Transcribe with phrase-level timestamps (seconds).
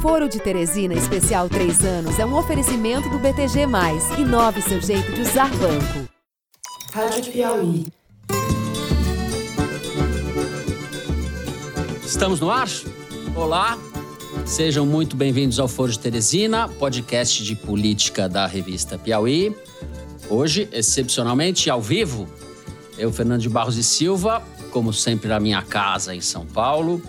[0.00, 3.66] Foro de Teresina Especial 3 anos é um oferecimento do BTG+.
[4.16, 6.08] Inove seu jeito de usar banco.
[6.92, 7.86] Rádio Piauí.
[12.04, 12.68] Estamos no ar?
[13.34, 13.76] Olá,
[14.46, 19.52] sejam muito bem-vindos ao Foro de Teresina, podcast de política da revista Piauí.
[20.30, 22.28] Hoje, excepcionalmente, ao vivo,
[22.96, 27.02] eu, Fernando de Barros e Silva, como sempre na minha casa em São Paulo.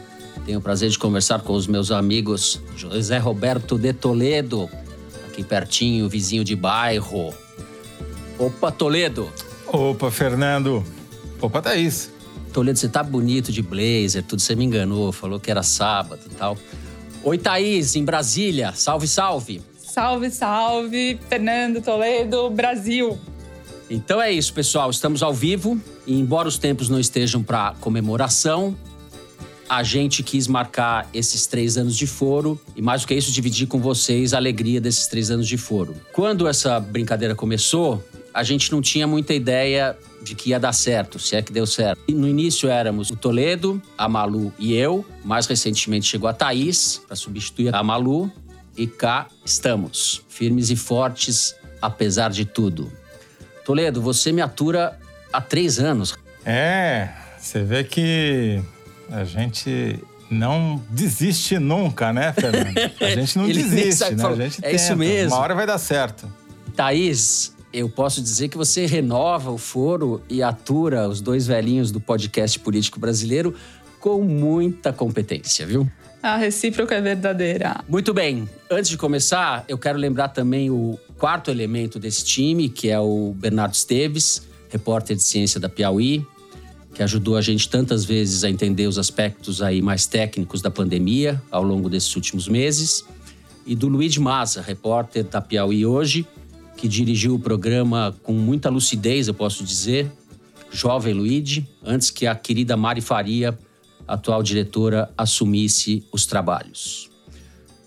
[0.46, 4.70] Tenho o prazer de conversar com os meus amigos José Roberto de Toledo,
[5.28, 7.34] aqui pertinho, vizinho de bairro.
[8.38, 9.32] Opa, Toledo!
[9.68, 10.84] Opa, Fernando!
[11.42, 12.12] Opa, Thaís!
[12.52, 16.34] Toledo, você tá bonito de blazer, tudo, você me enganou, falou que era sábado e
[16.34, 16.58] tal.
[17.24, 18.74] Oi, Thaís, em Brasília.
[18.74, 19.62] Salve, salve!
[19.78, 23.20] Salve, salve, Fernando Toledo, Brasil!
[23.90, 24.90] Então é isso, pessoal.
[24.90, 28.78] Estamos ao vivo e, embora os tempos não estejam para comemoração,
[29.70, 33.68] a gente quis marcar esses três anos de foro e, mais do que isso, dividir
[33.68, 35.96] com vocês a alegria desses três anos de foro.
[36.12, 38.04] Quando essa brincadeira começou,
[38.34, 41.68] a gente não tinha muita ideia de que ia dar certo, se é que deu
[41.68, 42.02] certo.
[42.08, 45.06] E no início éramos o Toledo, a Malu e eu.
[45.24, 48.32] Mais recentemente chegou a Thaís para substituir a Malu.
[48.76, 52.92] E cá estamos, firmes e fortes, apesar de tudo.
[53.66, 54.98] Toledo, você me atura
[55.32, 56.16] há três anos.
[56.46, 58.62] É, você vê que
[59.12, 62.78] a gente não desiste nunca, né, Fernando?
[63.02, 64.26] A gente não desiste, né?
[64.26, 64.76] A gente é tenta.
[64.76, 65.36] isso mesmo.
[65.36, 66.32] Uma hora vai dar certo.
[66.76, 72.00] Thaís, eu posso dizer que você renova o foro e atura os dois velhinhos do
[72.00, 73.56] podcast político brasileiro
[74.00, 75.90] com muita competência, viu?
[76.22, 77.84] A recíproca é verdadeira.
[77.88, 78.48] Muito bem.
[78.70, 83.34] Antes de começar, eu quero lembrar também o quarto elemento desse time, que é o
[83.38, 86.26] Bernardo Esteves, repórter de ciência da Piauí,
[86.94, 91.42] que ajudou a gente tantas vezes a entender os aspectos aí mais técnicos da pandemia
[91.52, 93.06] ao longo desses últimos meses,
[93.66, 96.26] e do Luiz Maza, repórter da Piauí hoje,
[96.76, 100.12] que dirigiu o programa com muita lucidez, eu posso dizer,
[100.72, 103.58] jovem Luigi, antes que a querida Mari Faria
[104.08, 107.10] atual diretora assumisse os trabalhos.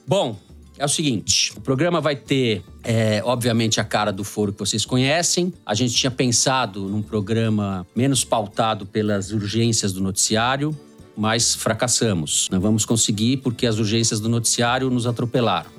[0.07, 0.39] Bom,
[0.79, 4.85] é o seguinte: o programa vai ter, é, obviamente, a cara do foro que vocês
[4.85, 5.53] conhecem.
[5.65, 10.77] A gente tinha pensado num programa menos pautado pelas urgências do noticiário,
[11.17, 12.49] mas fracassamos.
[12.51, 15.71] Não vamos conseguir porque as urgências do noticiário nos atropelaram.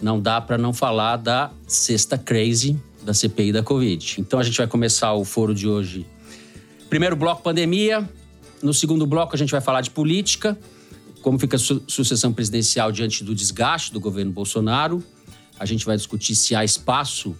[0.00, 4.16] Não dá para não falar da sexta crazy da CPI da Covid.
[4.20, 6.06] Então a gente vai começar o foro de hoje.
[6.88, 8.08] Primeiro bloco pandemia,
[8.62, 10.58] no segundo bloco, a gente vai falar de política,
[11.22, 15.02] como fica a su sucessão presidencial diante do desgaste do governo Bolsonaro.
[15.58, 17.34] A gente vai discutir se há espaço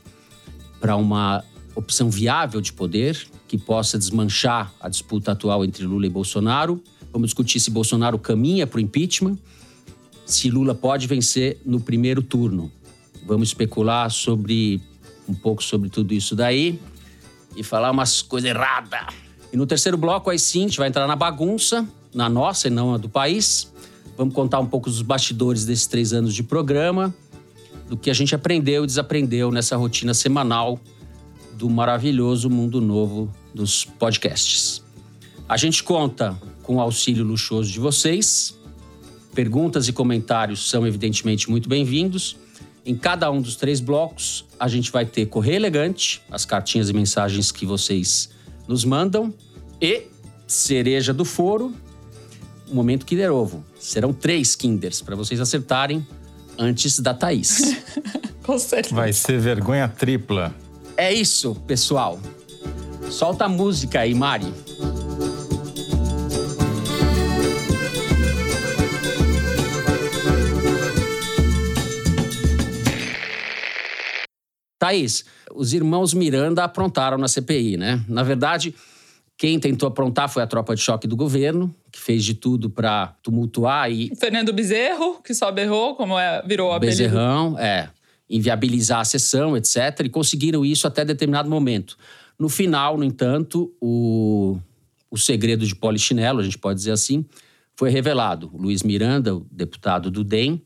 [0.81, 1.44] para uma
[1.75, 6.83] opção viável de poder que possa desmanchar a disputa atual entre Lula e Bolsonaro.
[7.12, 9.39] Vamos discutir se Bolsonaro caminha para o impeachment,
[10.27, 12.71] se Lula pode vencer no primeiro turno.
[13.27, 14.81] Vamos especular sobre
[15.28, 16.81] um pouco sobre tudo isso daí
[17.56, 19.06] e falar umas coisas erradas.
[19.53, 22.70] E no terceiro bloco, aí sim, a gente vai entrar na bagunça, na nossa e
[22.70, 23.72] não a do país.
[24.16, 27.14] Vamos contar um pouco dos bastidores desses três anos de programa,
[27.88, 30.80] do que a gente aprendeu e desaprendeu nessa rotina semanal
[31.54, 34.82] do maravilhoso mundo novo dos podcasts.
[35.48, 38.56] A gente conta com o auxílio luxuoso de vocês.
[39.34, 42.36] Perguntas e comentários são evidentemente muito bem-vindos.
[42.84, 46.92] Em cada um dos três blocos, a gente vai ter Correio Elegante, as cartinhas e
[46.92, 48.30] mensagens que vocês
[48.66, 49.32] nos mandam.
[49.80, 50.04] E
[50.47, 51.72] cereja do foro,
[52.70, 53.64] o momento Kinder Ovo.
[53.78, 56.06] Serão três Kinders para vocês acertarem
[56.58, 57.76] antes da Thaís.
[58.44, 58.94] Com certeza.
[58.94, 60.54] Vai ser vergonha tripla.
[60.96, 62.18] É isso, pessoal.
[63.10, 64.52] Solta a música aí, Mari.
[74.78, 78.02] Thaís, os irmãos Miranda aprontaram na CPI, né?
[78.08, 78.74] Na verdade,
[79.38, 83.15] quem tentou aprontar foi a tropa de choque do governo, que fez de tudo para
[83.22, 84.12] tumultuar e.
[84.16, 87.89] Fernando Bezerro, que só berrou, como é, virou a Bezerrão, é.
[88.28, 90.01] Inviabilizar a sessão, etc.
[90.04, 91.97] E conseguiram isso até determinado momento.
[92.36, 94.59] No final, no entanto, o,
[95.09, 97.24] o segredo de polichinelo, a gente pode dizer assim,
[97.77, 98.51] foi revelado.
[98.53, 100.60] O Luiz Miranda, o deputado do DEM,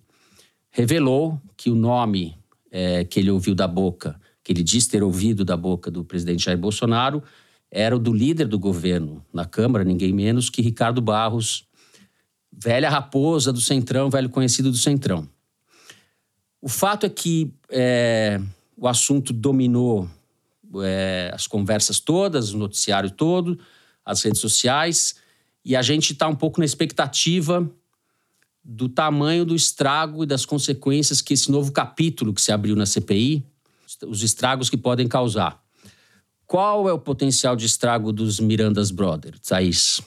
[0.71, 2.35] revelou que o nome
[2.71, 6.47] é, que ele ouviu da boca, que ele diz ter ouvido da boca do presidente
[6.47, 7.23] Jair Bolsonaro,
[7.75, 11.67] era o do líder do governo na Câmara, ninguém menos que Ricardo Barros,
[12.53, 15.27] velha raposa do Centrão, velho conhecido do Centrão.
[16.61, 18.39] O fato é que é,
[18.77, 20.07] o assunto dominou
[20.85, 23.59] é, as conversas todas, o noticiário todo,
[24.05, 25.17] as redes sociais,
[25.65, 27.69] e a gente está um pouco na expectativa
[28.63, 32.85] do tamanho do estrago e das consequências que esse novo capítulo que se abriu na
[32.85, 33.45] CPI,
[34.07, 35.62] os estragos que podem causar.
[36.47, 40.01] Qual é o potencial de estrago dos Mirandas Brothers, Thaís?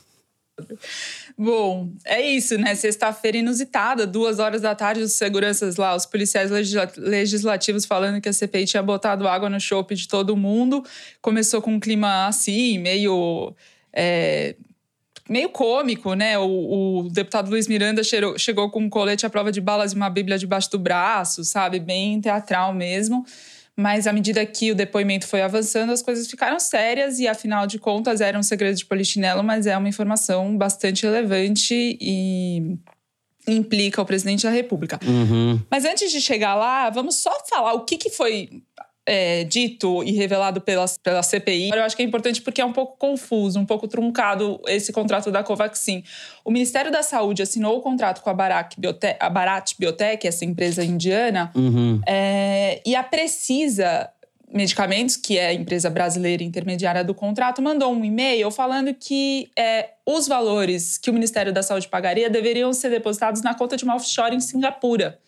[1.37, 2.75] Bom, é isso, né?
[2.75, 6.49] Sexta-feira inusitada, duas horas da tarde, os seguranças lá, os policiais
[6.97, 10.81] legislativos falando que a CPI tinha botado água no chope de todo mundo.
[11.21, 13.53] Começou com um clima assim, meio.
[13.91, 14.55] É,
[15.27, 16.37] meio cômico, né?
[16.37, 19.95] O, o deputado Luiz Miranda chegou, chegou com um colete à prova de balas e
[19.95, 21.79] uma bíblia debaixo do braço, sabe?
[21.79, 23.25] Bem teatral mesmo.
[23.77, 27.77] Mas à medida que o depoimento foi avançando, as coisas ficaram sérias e, afinal de
[27.77, 32.77] contas, era um segredo de polichinelo, mas é uma informação bastante relevante e
[33.47, 34.99] implica o presidente da República.
[35.05, 35.59] Uhum.
[35.69, 38.63] Mas antes de chegar lá, vamos só falar o que, que foi
[39.05, 42.73] é, dito e revelado pela, pela CPI, eu acho que é importante porque é um
[42.73, 46.03] pouco confuso, um pouco truncado esse contrato da Covaxin.
[46.43, 50.43] O Ministério da Saúde assinou o contrato com a Bharat Biotech, a Bharat Biotech essa
[50.43, 52.01] empresa indiana, uhum.
[52.07, 54.09] é, e a Precisa
[54.55, 59.89] Medicamentos, que é a empresa brasileira intermediária do contrato, mandou um e-mail falando que é,
[60.05, 63.95] os valores que o Ministério da Saúde pagaria deveriam ser depositados na conta de uma
[63.95, 65.19] offshore em Singapura.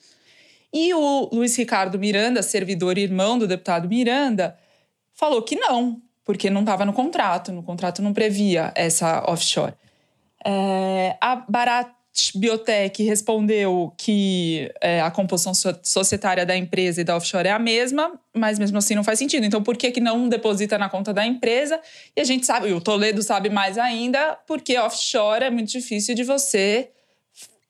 [0.73, 4.57] E o Luiz Ricardo Miranda, servidor irmão do deputado Miranda,
[5.13, 9.73] falou que não, porque não estava no contrato, no contrato não previa essa offshore.
[10.45, 11.89] É, a Barat
[12.33, 15.53] Biotech respondeu que é, a composição
[15.83, 19.45] societária da empresa e da offshore é a mesma, mas mesmo assim não faz sentido.
[19.45, 21.79] Então, por que, que não deposita na conta da empresa?
[22.15, 26.15] E a gente sabe, e o Toledo sabe mais ainda, porque offshore é muito difícil
[26.15, 26.89] de você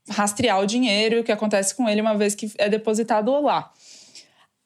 [0.10, 3.72] rastrear o dinheiro e o que acontece com ele uma vez que é depositado lá.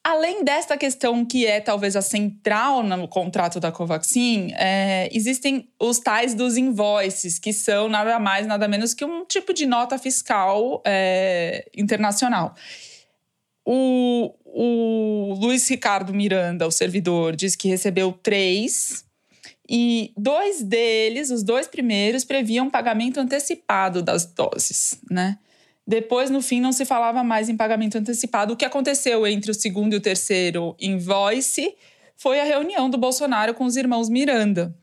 [0.03, 5.99] Além desta questão que é talvez a central no contrato da Covaxin, é, existem os
[5.99, 10.81] tais dos invoices, que são nada mais, nada menos que um tipo de nota fiscal
[10.85, 12.55] é, internacional.
[13.63, 19.05] O, o Luiz Ricardo Miranda, o servidor, diz que recebeu três
[19.73, 25.39] e dois deles, os dois primeiros, previam pagamento antecipado das doses, né?
[25.87, 28.53] Depois, no fim, não se falava mais em pagamento antecipado.
[28.53, 31.73] O que aconteceu entre o segundo e o terceiro invoice
[32.17, 34.75] foi a reunião do Bolsonaro com os irmãos Miranda.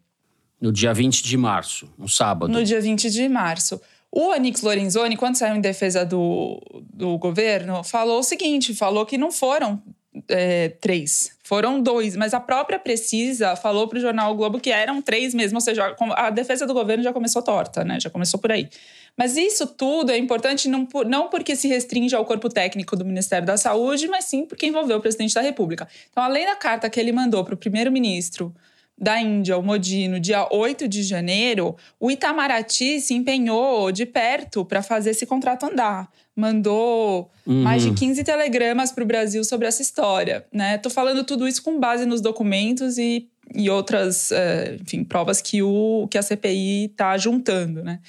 [0.58, 2.50] No dia 20 de março, um sábado.
[2.50, 3.78] No dia 20 de março.
[4.10, 6.62] O Anix Lorenzoni, quando saiu em defesa do,
[6.94, 9.82] do governo, falou o seguinte: falou que não foram
[10.28, 11.36] é, três.
[11.48, 15.32] Foram dois, mas a própria Precisa falou para o jornal o Globo que eram três
[15.32, 17.98] mesmo, ou seja, a defesa do governo já começou torta, né?
[17.98, 18.68] Já começou por aí.
[19.16, 23.02] Mas isso tudo é importante não, por, não porque se restringe ao corpo técnico do
[23.02, 25.88] Ministério da Saúde, mas sim porque envolveu o presidente da República.
[26.10, 28.54] Então, além da carta que ele mandou para o primeiro-ministro
[29.00, 34.64] da Índia, o Modi, no dia 8 de janeiro, o Itamaraty se empenhou de perto
[34.64, 36.10] para fazer esse contrato andar.
[36.34, 37.62] Mandou uhum.
[37.62, 40.44] mais de 15 telegramas para o Brasil sobre essa história.
[40.52, 40.78] Né?
[40.78, 45.62] Tô falando tudo isso com base nos documentos e, e outras é, enfim, provas que,
[45.62, 47.84] o, que a CPI está juntando.
[47.84, 48.00] Né?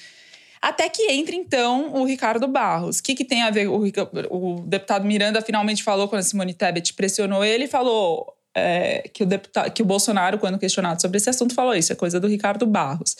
[0.62, 2.97] Até que entra, então, o Ricardo Barros.
[2.97, 3.68] O que, que tem a ver?
[3.68, 3.83] O,
[4.30, 9.25] o deputado Miranda finalmente falou, quando a Simone Tebet pressionou ele, falou: é, que, o
[9.25, 12.65] deputado, que o Bolsonaro, quando questionado sobre esse assunto, falou isso, é coisa do Ricardo
[12.65, 13.15] Barros.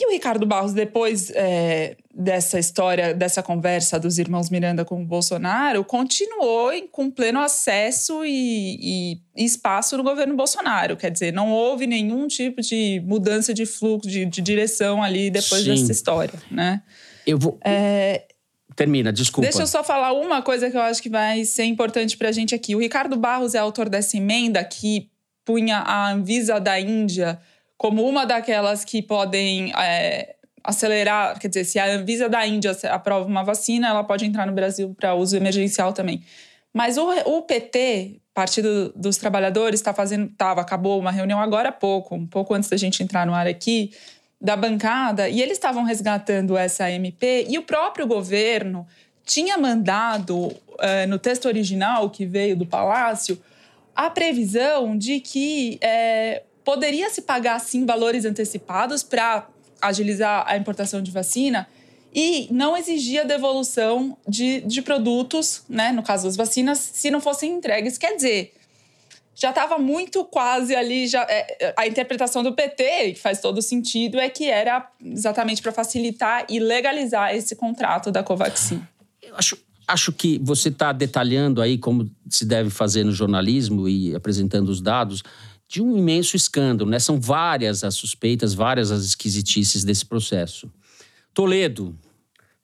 [0.00, 5.04] E o Ricardo Barros, depois é, dessa história, dessa conversa dos irmãos Miranda com o
[5.04, 10.96] Bolsonaro, continuou com pleno acesso e, e, espaço no governo Bolsonaro.
[10.96, 15.64] Quer dizer, não houve nenhum tipo de mudança de fluxo, de, de direção ali depois
[15.64, 15.70] Sim.
[15.70, 16.80] dessa história, né?
[17.26, 17.58] Eu vou.
[17.64, 18.24] É,
[18.78, 19.42] Termina, desculpa.
[19.50, 22.32] Deixa eu só falar uma coisa que eu acho que vai ser importante para a
[22.32, 22.76] gente aqui.
[22.76, 25.10] O Ricardo Barros é autor dessa emenda que
[25.44, 27.40] punha a Anvisa da Índia
[27.76, 31.40] como uma daquelas que podem é, acelerar.
[31.40, 34.94] Quer dizer, se a Anvisa da Índia aprova uma vacina, ela pode entrar no Brasil
[34.96, 36.22] para uso emergencial também.
[36.72, 40.28] Mas o, o PT, Partido dos Trabalhadores, está fazendo.
[40.38, 43.48] Tava, acabou uma reunião agora há pouco, um pouco antes da gente entrar no ar
[43.48, 43.90] aqui
[44.40, 48.86] da bancada e eles estavam resgatando essa MP e o próprio governo
[49.24, 50.54] tinha mandado uh,
[51.08, 53.40] no texto original que veio do Palácio
[53.94, 59.48] a previsão de que é, poderia se pagar sim valores antecipados para
[59.82, 61.68] agilizar a importação de vacina
[62.14, 67.52] e não exigia devolução de, de produtos, né, no caso das vacinas, se não fossem
[67.52, 67.98] entregues.
[67.98, 68.54] Quer dizer,
[69.38, 71.06] já estava muito quase ali.
[71.06, 75.70] Já, é, a interpretação do PT, que faz todo sentido, é que era exatamente para
[75.70, 78.82] facilitar e legalizar esse contrato da Covaxin.
[79.22, 84.12] Eu acho, acho que você está detalhando aí como se deve fazer no jornalismo e
[84.12, 85.22] apresentando os dados
[85.68, 86.98] de um imenso escândalo, né?
[86.98, 90.68] São várias as suspeitas, várias as esquisitices desse processo.
[91.32, 91.96] Toledo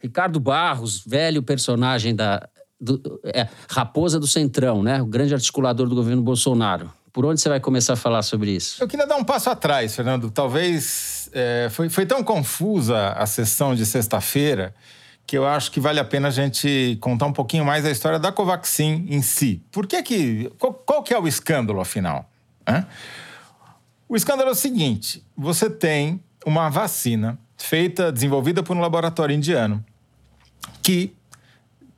[0.02, 2.48] Ricardo Barros, velho personagem da
[2.84, 5.00] do, é, Raposa do Centrão, né?
[5.02, 6.92] O grande articulador do governo Bolsonaro.
[7.12, 8.82] Por onde você vai começar a falar sobre isso?
[8.82, 10.30] Eu queria dar um passo atrás, Fernando.
[10.30, 14.74] Talvez é, foi, foi tão confusa a sessão de sexta-feira
[15.26, 18.18] que eu acho que vale a pena a gente contar um pouquinho mais a história
[18.18, 19.62] da Covaxin em si.
[19.72, 20.52] Por que que...
[20.58, 22.28] Qual, qual que é o escândalo, afinal?
[22.68, 22.86] Hã?
[24.08, 25.24] O escândalo é o seguinte.
[25.36, 29.84] Você tem uma vacina feita, desenvolvida por um laboratório indiano,
[30.82, 31.14] que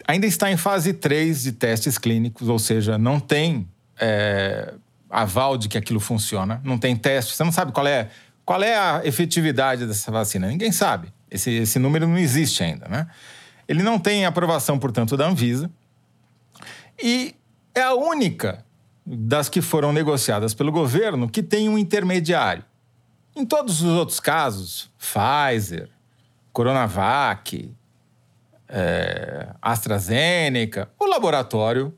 [0.06, 4.74] ainda está em fase 3 de testes clínicos, ou seja, não tem é,
[5.10, 8.08] aval de que aquilo funciona, não tem teste, você não sabe qual é,
[8.44, 11.12] qual é a efetividade dessa vacina, ninguém sabe.
[11.30, 13.08] Esse, esse número não existe ainda, né?
[13.66, 15.68] Ele não tem aprovação, portanto, da Anvisa.
[17.02, 17.34] E
[17.74, 18.64] é a única
[19.04, 22.64] das que foram negociadas pelo governo que tem um intermediário.
[23.34, 25.90] Em todos os outros casos, Pfizer,
[26.52, 27.74] Coronavac,
[28.68, 31.94] é, AstraZeneca, o laboratório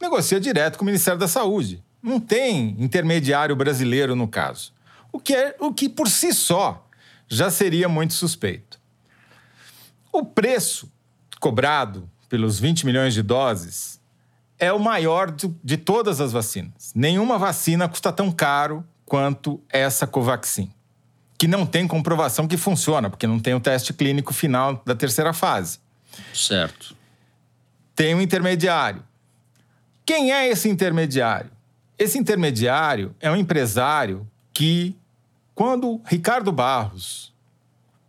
[0.00, 1.82] negocia direto com o Ministério da Saúde.
[2.02, 4.72] Não tem intermediário brasileiro no caso.
[5.12, 6.86] O que, é, o que por si só
[7.28, 8.78] já seria muito suspeito.
[10.12, 10.90] O preço
[11.40, 14.00] cobrado pelos 20 milhões de doses
[14.58, 16.92] é o maior de, de todas as vacinas.
[16.94, 20.72] Nenhuma vacina custa tão caro quanto essa Covaxin,
[21.38, 25.32] que não tem comprovação que funciona, porque não tem o teste clínico final da terceira
[25.32, 25.78] fase.
[26.34, 26.94] Certo.
[27.94, 29.02] Tem um intermediário.
[30.04, 31.50] Quem é esse intermediário?
[31.98, 34.94] Esse intermediário é um empresário que
[35.54, 37.32] quando Ricardo Barros,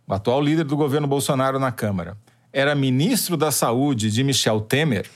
[0.06, 2.16] o atual líder do governo Bolsonaro na Câmara,
[2.52, 5.08] era ministro da Saúde de Michel Temer,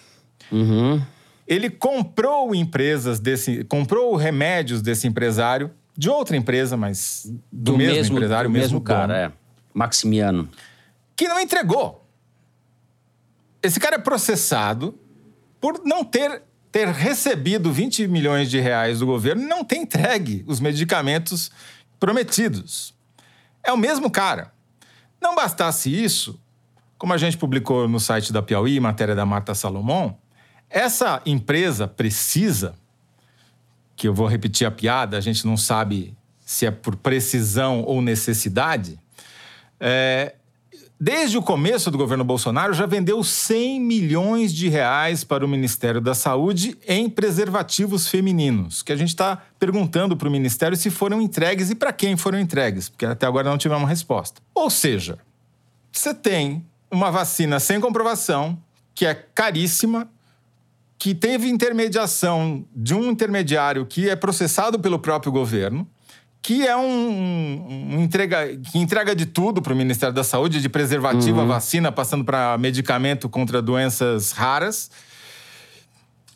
[0.50, 1.00] uhum.
[1.46, 3.64] ele comprou empresas desse.
[3.64, 8.66] comprou remédios desse empresário, de outra empresa, mas do, do mesmo, mesmo, empresário, do mesmo,
[8.66, 9.32] mesmo cara, é.
[9.74, 10.48] Maximiano.
[11.14, 12.01] Que não entregou.
[13.62, 14.98] Esse cara é processado
[15.60, 16.42] por não ter
[16.72, 21.50] ter recebido 20 milhões de reais do governo e não ter entregue os medicamentos
[22.00, 22.94] prometidos.
[23.62, 24.50] É o mesmo cara.
[25.20, 26.40] Não bastasse isso,
[26.96, 30.16] como a gente publicou no site da Piauí, matéria da Marta Salomão,
[30.70, 32.74] essa empresa precisa,
[33.94, 38.00] que eu vou repetir a piada, a gente não sabe se é por precisão ou
[38.00, 38.98] necessidade,
[39.78, 40.36] é,
[41.04, 46.00] desde o começo do governo Bolsonaro, já vendeu 100 milhões de reais para o Ministério
[46.00, 51.20] da Saúde em preservativos femininos, que a gente está perguntando para o Ministério se foram
[51.20, 54.40] entregues e para quem foram entregues, porque até agora não tivemos resposta.
[54.54, 55.18] Ou seja,
[55.90, 58.56] você tem uma vacina sem comprovação,
[58.94, 60.08] que é caríssima,
[60.96, 65.84] que teve intermediação de um intermediário que é processado pelo próprio governo,
[66.42, 66.82] que é um,
[67.94, 71.44] um, entrega que entrega de tudo para o Ministério da Saúde, de preservativo uhum.
[71.44, 74.90] a vacina, passando para medicamento contra doenças raras.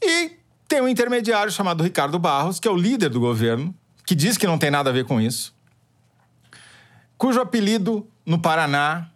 [0.01, 0.37] E
[0.69, 3.75] tem um intermediário chamado Ricardo Barros, que é o líder do governo,
[4.07, 5.53] que diz que não tem nada a ver com isso,
[7.19, 9.11] cujo apelido no Paraná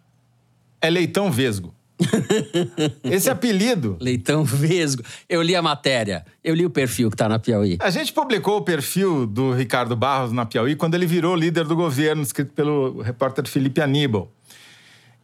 [0.81, 1.73] é Leitão Vesgo.
[3.03, 3.97] Esse apelido.
[3.99, 5.03] Leitão Vesgo.
[5.29, 7.77] Eu li a matéria, eu li o perfil que está na Piauí.
[7.79, 11.75] A gente publicou o perfil do Ricardo Barros na Piauí quando ele virou líder do
[11.75, 14.31] governo, escrito pelo repórter Felipe Aníbal.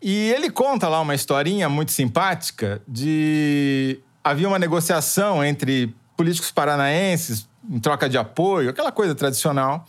[0.02, 4.00] E ele conta lá uma historinha muito simpática de.
[4.24, 9.88] Havia uma negociação entre políticos paranaenses em troca de apoio, aquela coisa tradicional.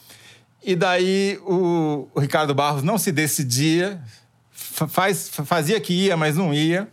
[0.65, 4.01] E daí o, o Ricardo Barros não se decidia,
[4.87, 6.89] faz, fazia que ia, mas não ia.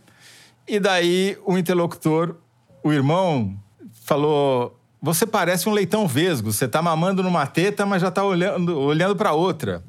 [0.66, 2.36] E daí o interlocutor,
[2.82, 3.56] o irmão,
[4.04, 8.78] falou: Você parece um leitão vesgo, você tá mamando numa teta, mas já tá olhando,
[8.78, 9.84] olhando para outra.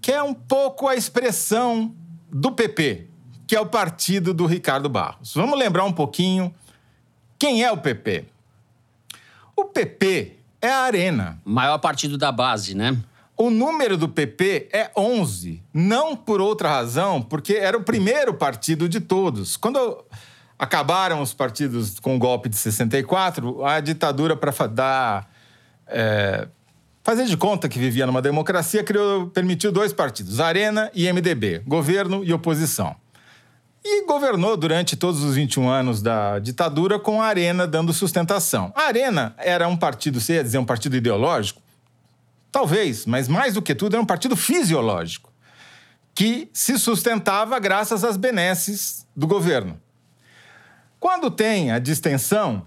[0.00, 1.94] Que é um pouco a expressão
[2.30, 3.08] do PP,
[3.46, 5.34] que é o partido do Ricardo Barros.
[5.34, 6.54] Vamos lembrar um pouquinho
[7.38, 8.26] quem é o PP.
[9.54, 11.40] O PP é a Arena.
[11.44, 12.96] Maior partido da base, né?
[13.36, 15.62] O número do PP é 11.
[15.74, 19.58] Não por outra razão, porque era o primeiro partido de todos.
[19.58, 20.04] Quando
[20.58, 25.30] acabaram os partidos com o golpe de 64, a ditadura, para dar.
[25.86, 26.48] É,
[27.04, 32.24] fazer de conta que vivia numa democracia, criou, permitiu dois partidos, Arena e MDB, governo
[32.24, 32.96] e oposição.
[33.84, 38.72] E governou durante todos os 21 anos da ditadura com a Arena dando sustentação.
[38.74, 41.62] A Arena era um partido, você ia dizer, um partido ideológico?
[42.56, 45.30] Talvez, mas mais do que tudo, era um partido fisiológico
[46.14, 49.78] que se sustentava graças às benesses do governo.
[50.98, 52.66] Quando tem a distensão,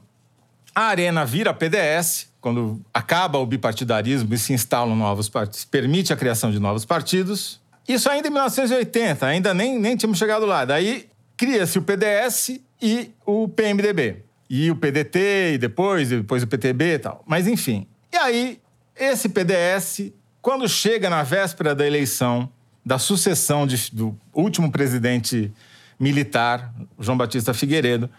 [0.75, 6.15] a Arena vira PDS, quando acaba o bipartidarismo e se instalam novos partidos, permite a
[6.15, 7.60] criação de novos partidos.
[7.88, 10.65] Isso ainda em 1980, ainda nem, nem tínhamos chegado lá.
[10.65, 14.24] Daí cria-se o PDS e o PMDB.
[14.48, 17.24] E o PDT, e depois, e depois o PTB e tal.
[17.25, 17.88] Mas, enfim.
[18.13, 18.62] E aí,
[19.00, 22.50] esse PDS, quando chega na véspera da eleição,
[22.86, 25.51] da sucessão de, do último presidente
[26.00, 28.10] militar, João Batista Figueiredo.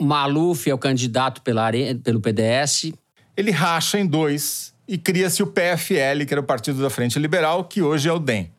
[0.00, 1.70] Maluf é o candidato pela,
[2.04, 2.92] pelo PDS.
[3.36, 7.64] Ele racha em dois e cria-se o PFL, que era o Partido da Frente Liberal,
[7.64, 8.52] que hoje é o DEM.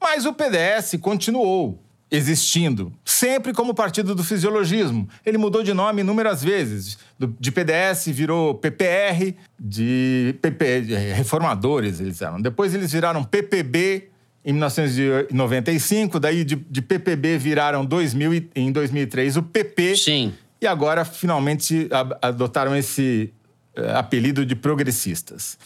[0.00, 1.83] Mas o PDS continuou
[2.14, 5.08] existindo, sempre como partido do fisiologismo.
[5.24, 6.98] Ele mudou de nome inúmeras vezes.
[7.40, 12.40] De PDS virou PPR, de PP, de reformadores eles eram.
[12.40, 14.10] Depois eles viraram PPB,
[14.44, 19.96] em 1995, daí de, de PPB viraram 2000, em 2003 o PP.
[19.96, 20.34] Sim.
[20.60, 21.88] E agora finalmente
[22.20, 23.32] adotaram esse
[23.76, 25.58] uh, apelido de progressistas.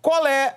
[0.00, 0.56] Qual é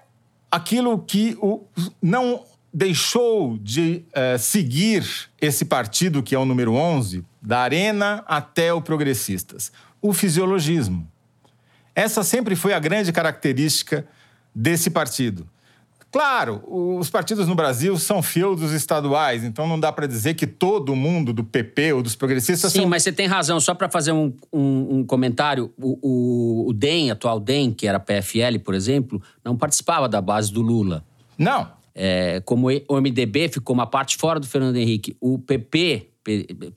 [0.49, 1.65] aquilo que o,
[2.01, 2.43] não
[2.77, 5.03] deixou de uh, seguir
[5.41, 9.71] esse partido, que é o número 11, da Arena até o Progressistas?
[9.99, 11.07] O fisiologismo.
[11.95, 14.07] Essa sempre foi a grande característica
[14.53, 15.49] desse partido.
[16.11, 20.95] Claro, os partidos no Brasil são feudos estaduais, então não dá para dizer que todo
[20.95, 22.89] mundo do PP ou dos progressistas Sim, são...
[22.89, 23.59] mas você tem razão.
[23.59, 27.99] Só para fazer um, um, um comentário, o, o, o, DEM, atual DEM, que era
[27.99, 31.03] PFL, por exemplo, não participava da base do Lula.
[31.35, 31.76] Não.
[31.99, 36.11] É, como o MDB ficou uma parte fora do Fernando Henrique, o PP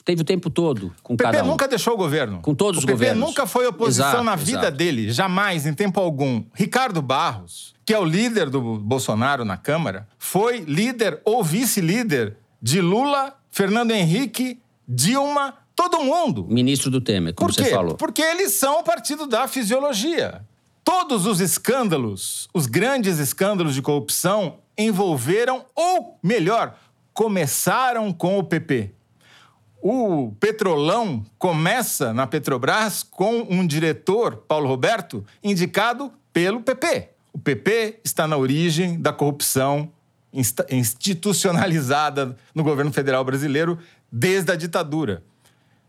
[0.05, 1.49] teve o tempo todo com o PP cada um.
[1.49, 2.41] nunca deixou o governo.
[2.41, 3.29] Com todos o os PP governos.
[3.29, 4.77] nunca foi oposição exato, na vida exato.
[4.77, 6.43] dele, jamais, em tempo algum.
[6.55, 12.81] Ricardo Barros, que é o líder do Bolsonaro na Câmara, foi líder ou vice-líder de
[12.81, 16.47] Lula, Fernando Henrique, Dilma, todo mundo.
[16.49, 17.65] Ministro do Temer, como Por quê?
[17.65, 17.95] você falou.
[17.97, 20.43] Porque eles são o partido da fisiologia.
[20.85, 26.77] Todos os escândalos, os grandes escândalos de corrupção, envolveram, ou melhor,
[27.13, 28.95] começaram com o PP.
[29.83, 37.09] O Petrolão começa na Petrobras com um diretor, Paulo Roberto, indicado pelo PP.
[37.33, 39.91] O PP está na origem da corrupção
[40.71, 43.79] institucionalizada no governo federal brasileiro
[44.11, 45.23] desde a ditadura.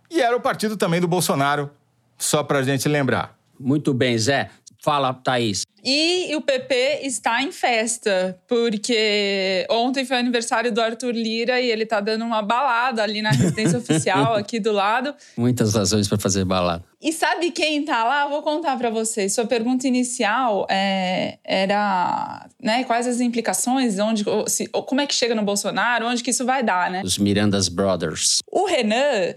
[0.09, 1.69] E era o partido também do Bolsonaro,
[2.17, 3.37] só para a gente lembrar.
[3.59, 4.49] Muito bem, Zé.
[4.83, 5.61] Fala, Thaís.
[5.83, 11.85] E o PP está em festa, porque ontem foi aniversário do Arthur Lira e ele
[11.85, 15.13] tá dando uma balada ali na residência oficial aqui do lado.
[15.37, 16.83] Muitas razões para fazer balada.
[16.99, 18.27] E sabe quem tá lá?
[18.27, 19.33] Vou contar para vocês.
[19.33, 25.35] Sua pergunta inicial é, era, né, quais as implicações, onde, se, como é que chega
[25.35, 27.01] no Bolsonaro, onde que isso vai dar, né?
[27.03, 28.39] Os Mirandas Brothers.
[28.51, 29.35] O Renan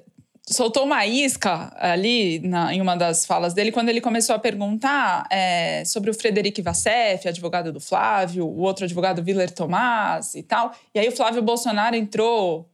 [0.49, 5.27] soltou uma isca ali na, em uma das falas dele quando ele começou a perguntar
[5.31, 10.73] é, sobre o Frederic Vassef, advogado do Flávio, o outro advogado Willer Tomás e tal.
[10.95, 12.69] E aí o Flávio Bolsonaro entrou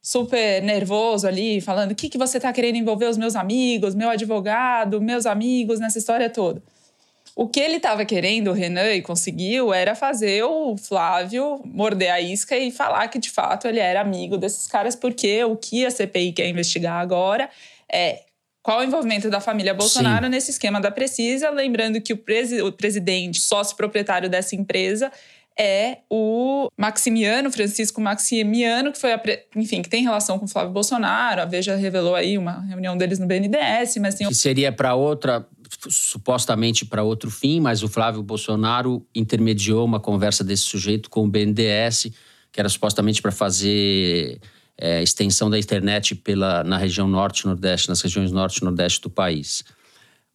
[0.00, 4.08] super nervoso ali, falando: o que, que você está querendo envolver os meus amigos, meu
[4.08, 6.62] advogado, meus amigos nessa história toda?
[7.38, 12.18] O que ele estava querendo, o Renan, e conseguiu, era fazer o Flávio morder a
[12.18, 15.90] isca e falar que, de fato, ele era amigo desses caras, porque o que a
[15.90, 17.50] CPI quer investigar agora
[17.92, 18.22] é
[18.62, 20.30] qual o envolvimento da família Bolsonaro Sim.
[20.30, 21.50] nesse esquema da Precisa.
[21.50, 25.12] Lembrando que o, presi o presidente, sócio proprietário dessa empresa,
[25.58, 29.22] é o Maximiano, Francisco Maximiano, que foi, a,
[29.54, 31.40] enfim, que tem relação com o Flávio Bolsonaro.
[31.40, 35.46] A Veja revelou aí uma reunião deles no BNDES, mas tem Que seria para outra,
[35.88, 41.28] supostamente para outro fim, mas o Flávio Bolsonaro intermediou uma conversa desse sujeito com o
[41.28, 42.12] BNDES,
[42.52, 44.40] que era supostamente para fazer
[44.78, 49.10] é, extensão da internet pela, na região norte nordeste, nas regiões norte e nordeste do
[49.10, 49.64] país.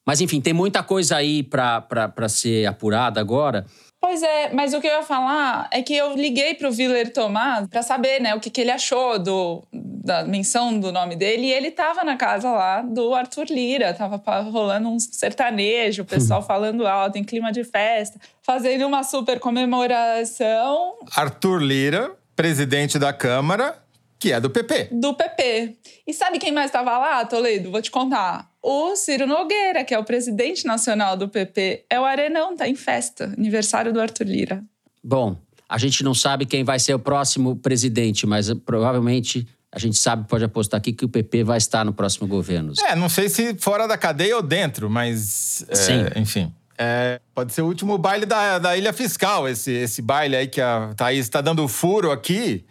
[0.06, 3.66] Mas, enfim, tem muita coisa aí para ser apurada agora.
[4.02, 7.14] Pois é, mas o que eu ia falar é que eu liguei para o Willer
[7.14, 11.44] Tomás para saber né, o que, que ele achou do, da menção do nome dele.
[11.44, 16.42] E ele estava na casa lá do Arthur Lira, tava rolando um sertanejo, o pessoal
[16.42, 20.96] falando alto, em clima de festa, fazendo uma super comemoração.
[21.16, 23.78] Arthur Lira, presidente da Câmara,
[24.22, 24.90] que é do PP.
[24.92, 25.78] Do PP.
[26.06, 27.72] E sabe quem mais estava lá, Toledo?
[27.72, 28.48] Vou te contar.
[28.62, 31.86] O Ciro Nogueira, que é o presidente nacional do PP.
[31.90, 33.34] É o Arenão, tá em festa.
[33.36, 34.64] Aniversário do Arthur Lira.
[35.04, 35.36] Bom,
[35.68, 39.98] a gente não sabe quem vai ser o próximo presidente, mas eh, provavelmente a gente
[39.98, 42.74] sabe, pode apostar aqui, que o PP vai estar no próximo governo.
[42.88, 45.66] É, não sei se fora da cadeia ou dentro, mas.
[45.68, 46.06] é, Sim.
[46.16, 46.54] enfim.
[46.84, 50.60] É, pode ser o último baile da, da Ilha Fiscal, esse, esse baile aí que
[50.60, 52.66] a Thaís está dando furo aqui.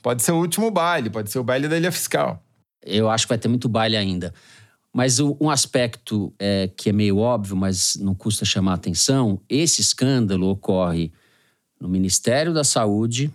[0.00, 2.40] Pode ser o último baile, pode ser o baile da Ilha Fiscal.
[2.80, 4.32] Eu acho que vai ter muito baile ainda.
[4.92, 9.40] Mas o- um aspecto é, que é meio óbvio, mas não custa chamar a atenção:
[9.48, 11.12] esse escândalo ocorre
[11.80, 13.32] no Ministério da Saúde,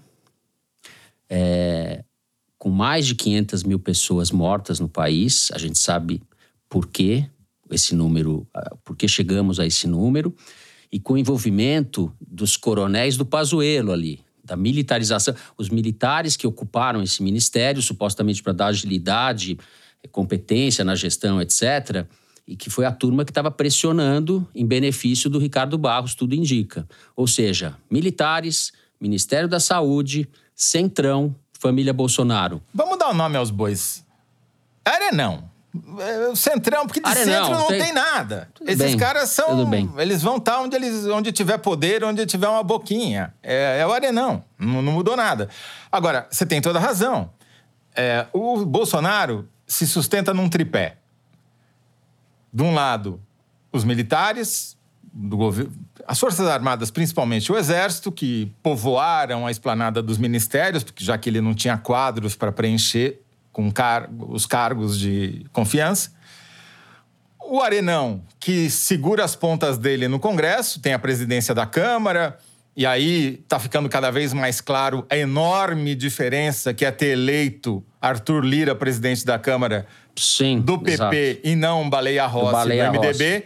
[1.29, 2.05] é,
[2.57, 5.51] com mais de 500 mil pessoas mortas no país.
[5.53, 6.23] A gente sabe
[6.69, 7.29] por quê
[7.73, 10.35] esse número, ah, por que chegamos a esse número,
[10.91, 15.33] e com o envolvimento dos coronéis do Pazuello ali, da militarização.
[15.57, 19.57] Os militares que ocuparam esse ministério, supostamente para dar agilidade,
[20.11, 22.05] competência na gestão, etc.,
[22.47, 26.87] e que foi a turma que estava pressionando em benefício do Ricardo Barros, tudo indica.
[27.15, 32.61] Ou seja, militares, Ministério da Saúde, Centrão, família Bolsonaro.
[32.73, 34.05] Vamos dar o um nome aos bois.
[34.83, 35.50] Arenão.
[35.99, 38.49] É, Centrão, porque de Arenão, centro não tem- tem, nada.
[38.53, 39.69] Tudo Esses bem, caras são.
[39.97, 43.33] Eles vão estar onde, eles, onde tiver poder, onde tiver uma boquinha.
[43.41, 44.43] É, é o Arenão.
[44.59, 45.47] Não, não mudou nada.
[45.89, 47.29] Agora, você tem toda a razão.
[47.95, 50.97] É, o Bolsonaro se sustenta num tripé.
[52.53, 53.21] De um lado,
[53.71, 54.77] os militares,
[55.13, 55.71] do governo,
[56.05, 61.29] as Forças Armadas, principalmente o Exército, que povoaram a esplanada dos ministérios, porque já que
[61.29, 63.20] ele não tinha quadros para preencher
[63.51, 66.11] com car os cargos de confiança.
[67.39, 72.37] O Arenão, que segura as pontas dele no Congresso, tem a presidência da Câmara,
[72.77, 77.83] e aí está ficando cada vez mais claro a enorme diferença que é ter eleito
[77.99, 79.85] Arthur Lira, presidente da Câmara,
[80.15, 80.61] Sim.
[80.61, 81.15] do PP exato.
[81.43, 83.45] e não Baleia Rossi Baleia do MDB.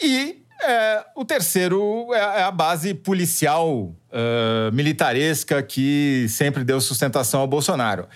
[0.00, 6.80] E é, o terceiro é a- é a base policial ah, militaresca que sempre deu
[6.80, 8.06] sustentação ao Bolsonaro.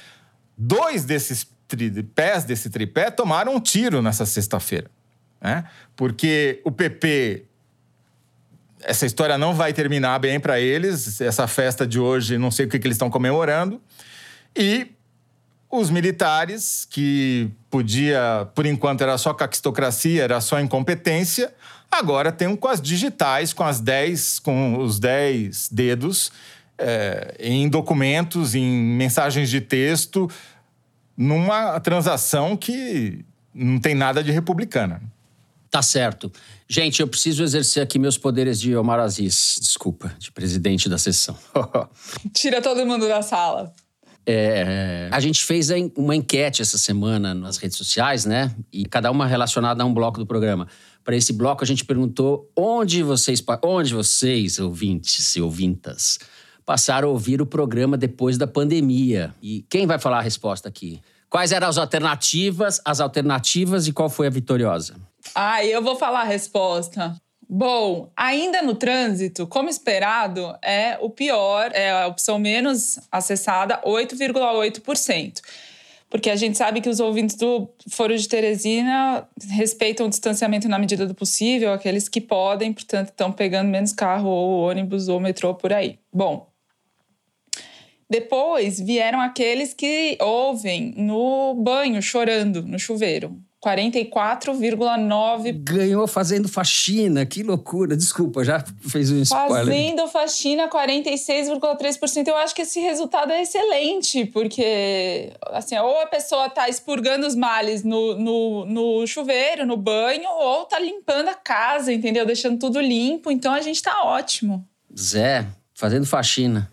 [0.56, 4.90] Dois desses tripés desse tripé tomaram um tiro nessa sexta-feira.
[5.40, 5.64] Né?
[5.96, 7.46] Porque o PP
[8.86, 11.20] essa história não vai terminar bem para eles.
[11.20, 13.80] Essa festa de hoje, não sei o que, que eles estão comemorando.
[14.54, 14.88] E
[15.70, 21.52] os militares, que podia, por enquanto, era só caquistocracia, era só incompetência,
[21.90, 26.30] agora tem com as digitais, com as 10, com os 10 dedos,
[26.78, 30.30] é, em documentos, em mensagens de texto,
[31.16, 35.00] numa transação que não tem nada de republicana.
[35.70, 36.30] Tá certo.
[36.68, 41.36] Gente, eu preciso exercer aqui meus poderes de Omar Aziz, desculpa, de presidente da sessão.
[42.32, 43.72] Tira todo mundo da sala.
[44.26, 48.54] É, a gente fez uma enquete essa semana nas redes sociais, né?
[48.72, 50.66] E cada uma relacionada a um bloco do programa.
[51.04, 56.18] Para esse bloco, a gente perguntou onde vocês, onde vocês, ouvintes e ouvintas,
[56.64, 59.34] passaram a ouvir o programa depois da pandemia.
[59.42, 61.00] E quem vai falar a resposta aqui?
[61.28, 64.94] Quais eram as alternativas, as alternativas e qual foi a vitoriosa?
[65.34, 67.16] Ah, eu vou falar a resposta.
[67.48, 75.40] Bom, ainda no trânsito, como esperado, é o pior, é a opção menos acessada, 8,8%.
[76.08, 80.78] Porque a gente sabe que os ouvintes do Foro de Teresina respeitam o distanciamento na
[80.78, 85.54] medida do possível, aqueles que podem, portanto, estão pegando menos carro ou ônibus ou metrô
[85.54, 85.98] por aí.
[86.12, 86.46] Bom,
[88.08, 93.36] depois vieram aqueles que ouvem no banho, chorando, no chuveiro.
[93.64, 95.64] 44,9%.
[95.64, 97.96] Ganhou fazendo faxina, que loucura.
[97.96, 99.64] Desculpa, já fez um spoiler.
[99.64, 102.28] Fazendo faxina, 46,3%.
[102.28, 107.34] Eu acho que esse resultado é excelente, porque, assim, ou a pessoa tá expurgando os
[107.34, 112.26] males no, no, no chuveiro, no banho, ou tá limpando a casa, entendeu?
[112.26, 113.30] Deixando tudo limpo.
[113.30, 114.68] Então a gente tá ótimo.
[114.96, 116.70] Zé, fazendo faxina.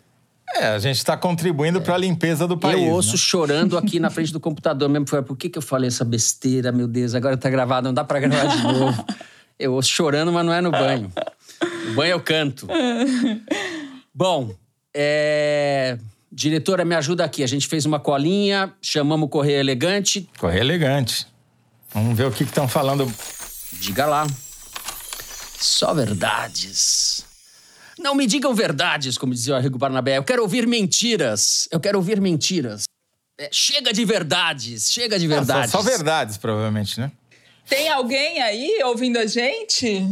[0.56, 2.82] É, a gente está contribuindo para a limpeza do país.
[2.82, 3.18] eu ouço né?
[3.18, 5.08] chorando aqui na frente do computador mesmo.
[5.08, 7.16] Falei, Por que, que eu falei essa besteira, meu Deus?
[7.16, 9.06] Agora tá gravado, não dá pra gravar de novo.
[9.62, 11.14] Eu ouço chorando, mas não é no banho.
[11.86, 12.68] No banho eu canto.
[14.12, 14.56] Bom,
[14.92, 16.00] é...
[16.32, 17.44] diretora, me ajuda aqui.
[17.44, 20.28] A gente fez uma colinha, chamamos o Correio Elegante.
[20.40, 21.28] Correio elegante.
[21.94, 23.06] Vamos ver o que estão falando.
[23.74, 24.26] Diga lá.
[25.60, 27.24] Só verdades.
[28.02, 30.18] Não me digam verdades, como dizia o Arrigo Barnabé.
[30.18, 31.68] Eu quero ouvir mentiras.
[31.72, 32.84] Eu quero ouvir mentiras.
[33.40, 34.92] É, chega de verdades.
[34.92, 35.72] Chega de Ah, só- verdades.
[35.72, 37.12] Só, verdades, provavelmente, né?
[37.68, 40.04] Tem alguém aí ouvindo a gente?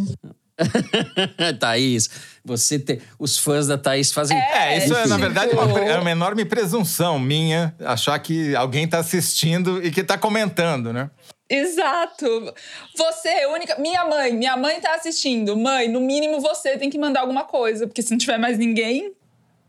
[1.59, 2.09] Thaís,
[2.43, 3.01] você tem.
[3.17, 4.37] Os fãs da Thaís fazem.
[4.37, 8.85] É, isso é, na tipo- verdade, uma, é uma enorme presunção minha achar que alguém
[8.85, 11.09] está assistindo e que está comentando, né?
[11.49, 12.53] Exato.
[12.95, 13.79] Você é a única.
[13.79, 15.57] Minha mãe, minha mãe tá assistindo.
[15.57, 19.13] Mãe, no mínimo você tem que mandar alguma coisa, porque se não tiver mais ninguém.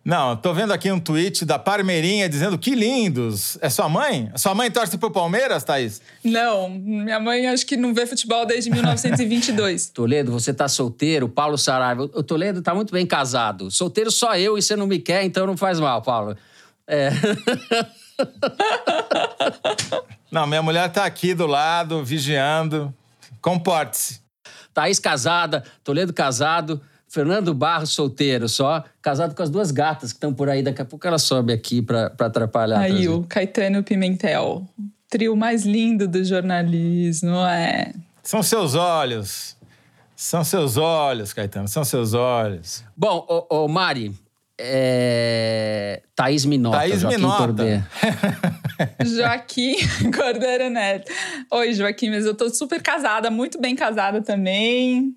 [0.02, 3.58] Não, tô vendo aqui um tweet da Parmeirinha dizendo que lindos.
[3.60, 4.30] É sua mãe?
[4.34, 6.00] Sua mãe torce pro Palmeiras, Thaís?
[6.24, 9.90] Não, minha mãe acho que não vê futebol desde 1922.
[9.90, 11.28] Toledo, você tá solteiro?
[11.28, 12.04] Paulo Saraiva.
[12.04, 13.70] O Toledo tá muito bem casado.
[13.70, 16.34] Solteiro só eu e você não me quer, então não faz mal, Paulo.
[16.86, 17.10] É.
[20.30, 22.94] Não, minha mulher tá aqui do lado, vigiando.
[23.40, 24.20] Comporte-se.
[24.72, 26.80] Thaís casada, Toledo casado.
[27.08, 30.62] Fernando Barros solteiro, só casado com as duas gatas que estão por aí.
[30.62, 32.78] Daqui a pouco ela sobe aqui para atrapalhar.
[32.78, 34.64] Aí, o Caetano Pimentel.
[35.08, 37.92] Trio mais lindo do jornalismo, é.
[38.22, 39.56] São seus olhos.
[40.14, 42.84] São seus olhos, Caetano, são seus olhos.
[42.96, 44.14] Bom, ô, ô Mari,
[44.62, 46.02] é...
[46.14, 47.88] Thaís Minota, Thaís Joaquim Minota.
[49.04, 49.76] Joaquim
[50.14, 51.10] Cordeiro Neto.
[51.50, 55.14] Oi, Joaquim, mas eu tô super casada, muito bem casada também.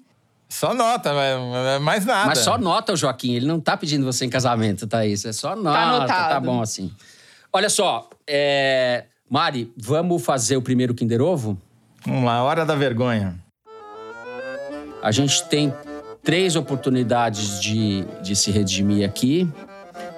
[0.48, 2.28] Só nota, mas mais nada.
[2.28, 5.26] Mas só nota o Joaquim, ele não tá pedindo você em casamento, Thaís.
[5.26, 6.30] É só nota, anotado.
[6.30, 6.92] tá bom assim.
[7.52, 9.06] Olha só, é...
[9.30, 11.60] Mari, vamos fazer o primeiro Kinder Ovo?
[12.06, 13.36] Vamos lá, hora da vergonha.
[15.02, 15.74] A gente tem
[16.24, 19.48] três oportunidades de, de se redimir aqui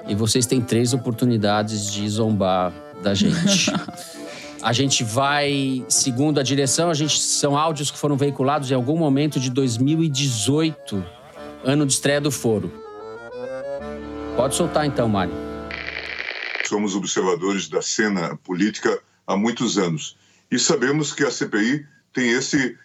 [0.07, 3.71] e vocês têm três oportunidades de zombar da gente.
[4.61, 8.95] a gente vai, segundo a direção, a gente são áudios que foram veiculados em algum
[8.95, 11.03] momento de 2018,
[11.63, 12.71] ano de estreia do Foro.
[14.35, 15.33] Pode soltar então, Mário.
[16.65, 20.15] Somos observadores da cena política há muitos anos
[20.51, 22.77] e sabemos que a CPI tem esse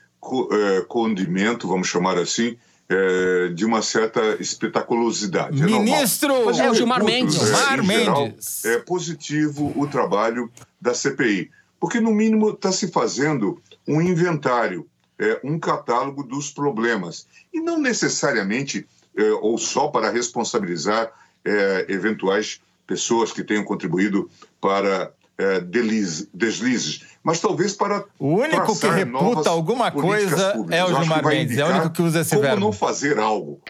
[0.52, 2.56] eh, condimento, vamos chamar assim,
[2.92, 5.62] eh, de uma certa espetaculosidade.
[5.62, 5.64] É.
[5.64, 6.46] Ministro!
[6.46, 7.36] Mas, É o Gilmar Mendes.
[7.36, 8.64] Gilmar em geral, Mendes.
[8.64, 10.50] É positivo o trabalho
[10.80, 17.28] da CPI, porque no mínimo está se fazendo um inventário, é, um catálogo dos problemas
[17.54, 18.84] e não necessariamente
[19.16, 21.12] é, ou só para responsabilizar
[21.44, 24.28] é, eventuais pessoas que tenham contribuído
[24.60, 30.78] para é, delize- deslizes, mas talvez para O único que reputa alguma coisa públicas.
[30.78, 32.60] é o Gilmar Mendes, é o único que usa esse como verbo.
[32.60, 33.60] não fazer algo.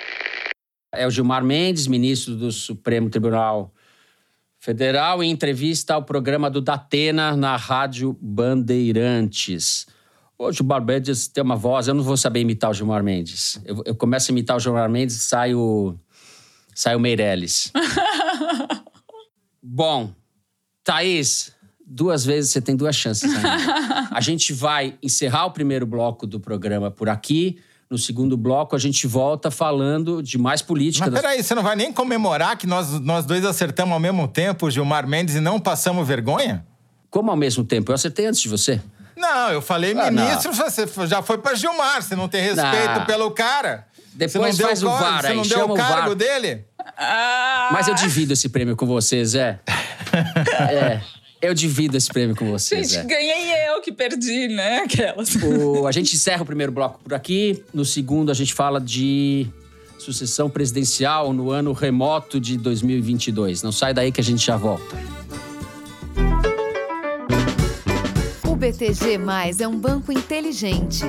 [0.93, 3.73] É o Gilmar Mendes, ministro do Supremo Tribunal
[4.59, 9.87] Federal, em entrevista ao programa do Datena na Rádio Bandeirantes.
[10.37, 13.61] O Gilmar Mendes tem uma voz, eu não vou saber imitar o Gilmar Mendes.
[13.65, 15.95] Eu, eu começo a imitar o Gilmar Mendes e sai o,
[16.75, 17.71] sai o Meirelles.
[19.63, 20.13] Bom,
[20.83, 21.53] Thaís,
[21.93, 24.09] duas vezes você tem duas chances ainda.
[24.15, 27.59] A gente vai encerrar o primeiro bloco do programa por aqui.
[27.91, 31.07] No segundo bloco, a gente volta falando de mais política.
[31.07, 34.29] Mas das- peraí, você não vai nem comemorar que nós, nós dois acertamos ao mesmo
[34.29, 36.65] tempo o Gilmar Mendes e não passamos vergonha?
[37.11, 37.91] Como ao mesmo tempo?
[37.91, 38.81] Eu acertei antes de você.
[39.17, 40.23] Não, eu falei Ah, não.
[40.23, 43.07] ministro, você já foi pra Gilmar, você não tem respeito Não.
[43.07, 43.89] pelo cara.
[44.15, 46.09] Depois você não deu faz o cor- VAR Você não deu chama o o cargo
[46.11, 46.15] VAR.
[46.15, 46.65] dele?
[46.97, 49.59] Ah, Mas eu divido esse prêmio com você, Zé.
[50.71, 51.01] É,
[51.41, 53.05] eu divido esse prêmio com você, Gente, Zé.
[53.05, 54.79] ganhei eu que perdi, né?
[54.85, 55.35] Aquelas.
[55.37, 57.63] O- a gente encerra o primeiro bloco por aqui.
[57.73, 59.47] No segundo, a gente fala de
[59.99, 63.63] sucessão presidencial no ano remoto de 2022.
[63.63, 64.97] Não sai daí que a gente já volta.
[68.47, 71.03] O BTG Mais é um banco inteligente,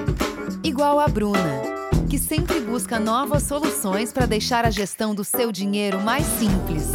[0.64, 1.62] igual a Bruna,
[2.10, 6.86] que sempre busca novas soluções para deixar a gestão do seu dinheiro mais simples.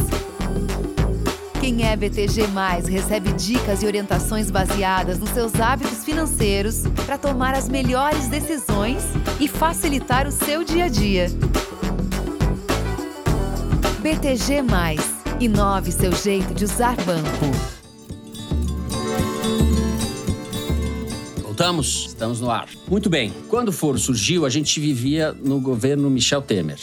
[1.67, 7.53] Quem é BTG Mais recebe dicas e orientações baseadas nos seus hábitos financeiros para tomar
[7.53, 9.03] as melhores decisões
[9.37, 11.27] e facilitar o seu dia a dia.
[13.99, 15.01] BTG Mais.
[15.41, 17.27] Inove seu jeito de usar banco.
[21.43, 22.05] Voltamos?
[22.07, 22.69] Estamos no ar.
[22.87, 23.33] Muito bem.
[23.49, 26.79] Quando o foro surgiu, a gente vivia no governo Michel Temer.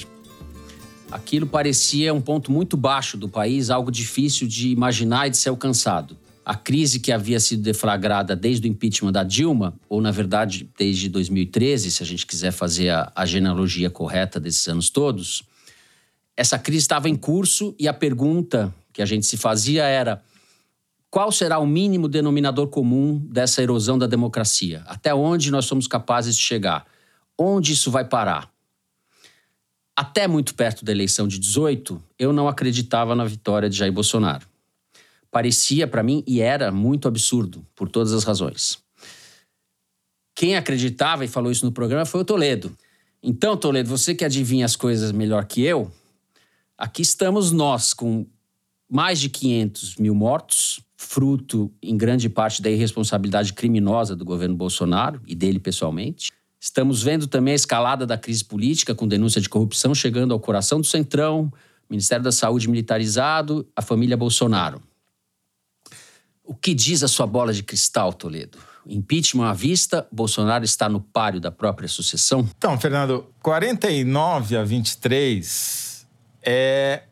[1.15, 5.49] Aquilo parecia um ponto muito baixo do país, algo difícil de imaginar e de ser
[5.49, 6.19] alcançado.
[6.45, 11.09] A crise que havia sido deflagrada desde o impeachment da Dilma, ou na verdade desde
[11.09, 15.45] 2013, se a gente quiser fazer a, a genealogia correta desses anos todos,
[16.37, 20.21] essa crise estava em curso e a pergunta que a gente se fazia era:
[21.09, 24.83] qual será o mínimo denominador comum dessa erosão da democracia?
[24.85, 26.85] Até onde nós somos capazes de chegar?
[27.39, 28.54] Onde isso vai parar?
[29.97, 34.47] Até muito perto da eleição de 18, eu não acreditava na vitória de Jair Bolsonaro.
[35.31, 38.79] Parecia para mim e era muito absurdo, por todas as razões.
[40.35, 42.77] Quem acreditava e falou isso no programa foi o Toledo.
[43.23, 45.91] Então, Toledo, você que adivinha as coisas melhor que eu,
[46.77, 48.27] aqui estamos nós com
[48.91, 55.21] mais de 500 mil mortos, fruto em grande parte da irresponsabilidade criminosa do governo Bolsonaro
[55.27, 56.33] e dele pessoalmente.
[56.65, 60.81] Estamos vendo também a escalada da crise política com denúncia de corrupção chegando ao coração
[60.81, 61.53] do Centrão,
[61.91, 64.81] Ministério da Saúde militarizado, a família Bolsonaro.
[66.43, 68.57] O que diz a sua bola de cristal, Toledo?
[68.87, 72.49] Impeachment à vista, Bolsonaro está no páreo da própria sucessão?
[72.57, 76.07] Então, Fernando, 49 a 23
[76.43, 77.03] é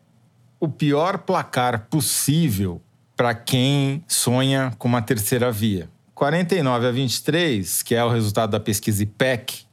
[0.59, 2.81] o pior placar possível
[3.15, 5.91] para quem sonha com uma terceira via.
[6.23, 9.65] 49 a 23, que é o resultado da pesquisa IPEC,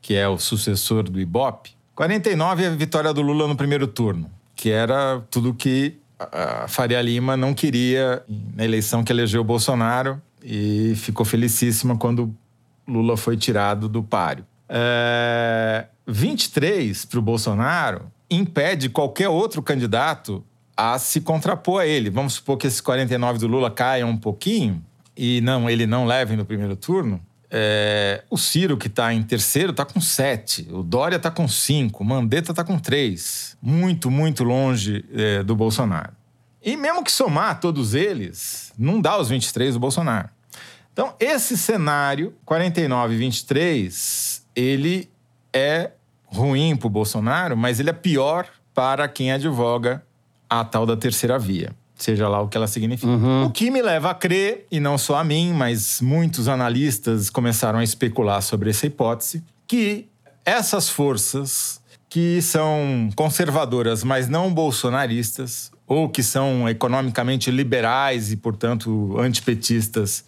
[0.00, 4.30] que é o sucessor do IBOP, 49 é a vitória do Lula no primeiro turno,
[4.56, 10.18] que era tudo que a Faria Lima não queria na eleição que elegeu o Bolsonaro
[10.42, 12.34] e ficou felicíssima quando
[12.88, 14.46] Lula foi tirado do páreo.
[14.66, 20.42] É, 23 para o Bolsonaro impede qualquer outro candidato
[20.74, 22.08] a se contrapor a ele.
[22.08, 24.82] Vamos supor que esses 49 do Lula caiam um pouquinho
[25.18, 27.20] e não ele não leve no primeiro turno.
[27.50, 30.68] É, o Ciro, que está em terceiro, está com sete.
[30.70, 32.04] O Dória está com cinco.
[32.04, 33.56] O Mandetta está com três.
[33.60, 36.12] Muito, muito longe é, do Bolsonaro.
[36.62, 40.28] E mesmo que somar todos eles, não dá os 23 do Bolsonaro.
[40.92, 45.10] Então, esse cenário, 49 e 23, ele
[45.52, 45.92] é
[46.26, 50.02] ruim para o Bolsonaro, mas ele é pior para quem advoga
[50.48, 53.08] a tal da terceira via seja lá o que ela significa.
[53.08, 53.44] Uhum.
[53.44, 57.80] O que me leva a crer, e não só a mim, mas muitos analistas começaram
[57.80, 60.06] a especular sobre essa hipótese, que
[60.44, 69.16] essas forças que são conservadoras, mas não bolsonaristas, ou que são economicamente liberais e, portanto,
[69.18, 70.24] antipetistas,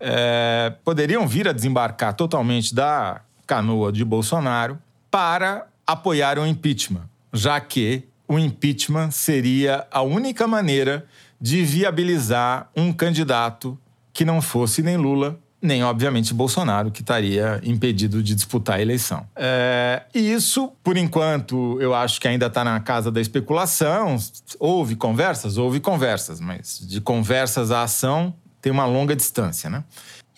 [0.00, 4.78] é, poderiam vir a desembarcar totalmente da canoa de Bolsonaro
[5.10, 11.04] para apoiar o impeachment, já que o impeachment seria a única maneira
[11.40, 13.76] de viabilizar um candidato
[14.12, 19.26] que não fosse nem Lula, nem, obviamente, Bolsonaro, que estaria impedido de disputar a eleição.
[19.34, 24.16] É, e isso, por enquanto, eu acho que ainda está na casa da especulação.
[24.60, 25.58] Houve conversas?
[25.58, 29.82] Houve conversas, mas de conversas à ação tem uma longa distância, né?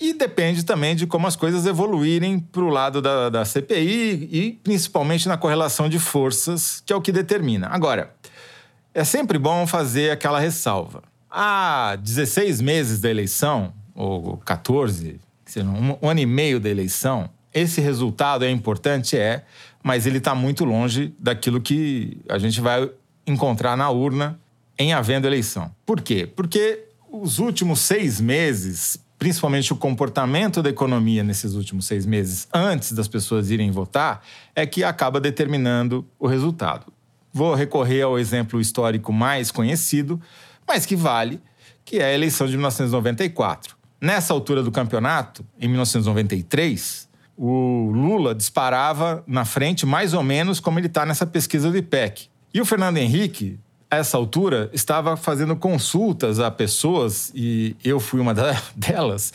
[0.03, 4.61] E depende também de como as coisas evoluírem para o lado da, da CPI e
[4.65, 7.69] principalmente na correlação de forças, que é o que determina.
[7.69, 8.12] Agora,
[8.93, 11.05] é sempre bom fazer aquela ressalva.
[11.31, 15.21] Há 16 meses da eleição, ou 14,
[15.59, 19.45] um, um ano e meio da eleição, esse resultado é importante, é,
[19.85, 22.91] mas ele está muito longe daquilo que a gente vai
[23.25, 24.37] encontrar na urna
[24.77, 25.71] em havendo eleição.
[25.87, 26.27] Por quê?
[26.27, 32.90] Porque os últimos seis meses principalmente o comportamento da economia nesses últimos seis meses, antes
[32.90, 34.20] das pessoas irem votar,
[34.52, 36.92] é que acaba determinando o resultado.
[37.32, 40.20] Vou recorrer ao exemplo histórico mais conhecido,
[40.66, 41.40] mas que vale,
[41.85, 43.76] que é a eleição de 1994.
[44.00, 50.80] Nessa altura do campeonato, em 1993, o Lula disparava na frente mais ou menos como
[50.80, 52.26] ele está nessa pesquisa do IPEC.
[52.52, 53.61] E o Fernando Henrique
[53.92, 58.33] a essa altura, estava fazendo consultas a pessoas, e eu fui uma
[58.74, 59.35] delas,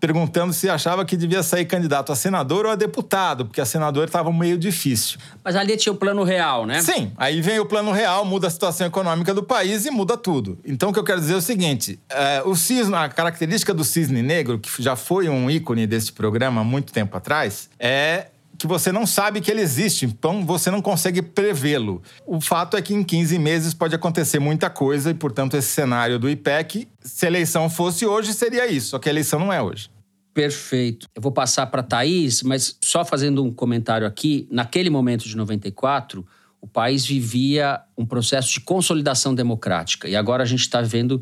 [0.00, 4.06] perguntando se achava que devia sair candidato a senador ou a deputado, porque a senador
[4.06, 5.18] estava meio difícil.
[5.44, 6.80] Mas ali tinha o plano real, né?
[6.80, 10.58] Sim, aí vem o plano real, muda a situação econômica do país e muda tudo.
[10.64, 13.84] Então o que eu quero dizer é o seguinte: é, o cisne, a característica do
[13.84, 18.28] cisne negro, que já foi um ícone deste programa há muito tempo atrás, é
[18.62, 22.00] que você não sabe que ele existe, então você não consegue prevê-lo.
[22.24, 26.16] O fato é que em 15 meses pode acontecer muita coisa e, portanto, esse cenário
[26.16, 29.60] do IPEC, se a eleição fosse hoje, seria isso, só que a eleição não é
[29.60, 29.90] hoje.
[30.32, 31.08] Perfeito.
[31.12, 34.46] Eu vou passar para a Thaís, mas só fazendo um comentário aqui.
[34.48, 36.24] Naquele momento de 94,
[36.60, 41.20] o país vivia um processo de consolidação democrática e agora a gente está vendo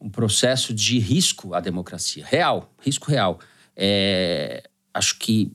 [0.00, 2.24] um processo de risco à democracia.
[2.26, 3.38] Real, risco real.
[3.76, 4.62] É,
[4.94, 5.52] acho que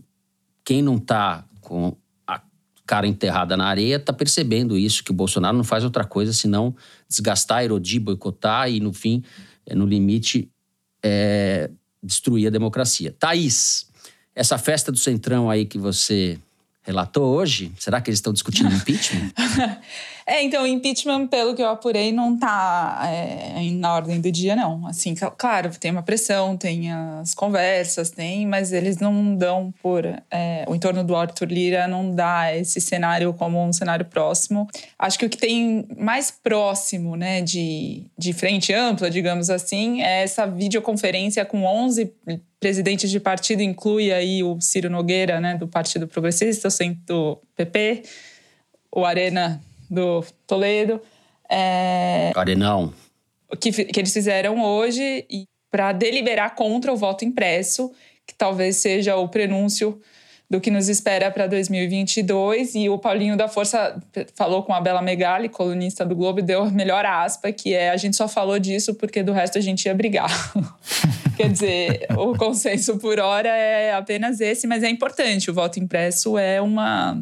[0.66, 1.96] quem não está com
[2.28, 2.42] a
[2.86, 6.76] cara enterrada na areia está percebendo isso, que o Bolsonaro não faz outra coisa senão
[7.08, 9.24] desgastar, erodir, boicotar e, no fim,
[9.66, 10.50] é, no limite,
[11.04, 11.70] é,
[12.02, 13.16] destruir a democracia.
[13.18, 13.90] Thaís,
[14.34, 16.40] essa festa do Centrão aí que você
[16.86, 19.32] relatou hoje, será que eles estão discutindo impeachment?
[20.28, 24.56] É, então, o impeachment, pelo que eu apurei, não está é, na ordem do dia,
[24.56, 24.88] não.
[24.88, 30.04] Assim, claro, tem uma pressão, tem as conversas, tem, mas eles não dão por.
[30.32, 34.68] É, o entorno do Arthur Lira não dá esse cenário como um cenário próximo.
[34.98, 40.24] Acho que o que tem mais próximo, né, de, de frente ampla, digamos assim, é
[40.24, 42.12] essa videoconferência com 11
[42.66, 48.02] presidentes de partido, inclui aí o Ciro Nogueira, né, do Partido Progressista, o Centro PP,
[48.92, 51.00] o Arena do Toledo.
[51.48, 52.92] É, Arenão.
[53.62, 55.28] Que, que eles fizeram hoje
[55.70, 57.92] para deliberar contra o voto impresso,
[58.26, 60.02] que talvez seja o prenúncio
[60.50, 62.76] do que nos espera para 2022.
[62.76, 64.02] E o Paulinho da Força
[64.36, 67.90] falou com a Bela Megali, colunista do Globo, e deu a melhor aspa, que é
[67.90, 70.30] a gente só falou disso porque do resto a gente ia brigar.
[71.36, 75.52] Quer dizer, o consenso por hora é apenas esse, mas é importante.
[75.52, 77.22] O voto impresso é uma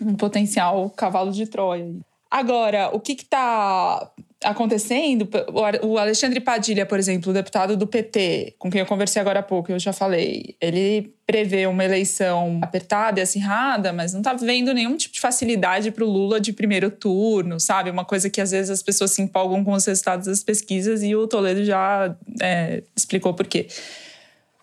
[0.00, 1.92] um potencial cavalo de Troia.
[2.30, 4.10] Agora, o que está
[4.44, 5.28] acontecendo,
[5.82, 9.42] o Alexandre Padilha, por exemplo, o deputado do PT, com quem eu conversei agora há
[9.42, 14.72] pouco, eu já falei, ele prevê uma eleição apertada e acirrada, mas não está vendo
[14.72, 17.90] nenhum tipo de facilidade para o Lula de primeiro turno, sabe?
[17.90, 21.14] Uma coisa que às vezes as pessoas se empolgam com os resultados das pesquisas e
[21.16, 23.66] o Toledo já é, explicou por quê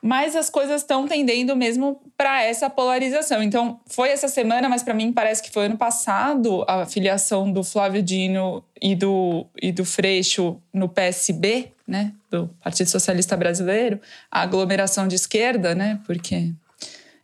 [0.06, 3.41] mas as coisas estão tendendo mesmo para essa polarização.
[3.41, 7.64] Então, foi essa semana, mas para mim parece que foi ano passado a filiação do
[7.64, 13.99] Flávio Dino e do, e do Freixo no PSB, né, do Partido Socialista Brasileiro,
[14.30, 16.53] a aglomeração de esquerda, né, porque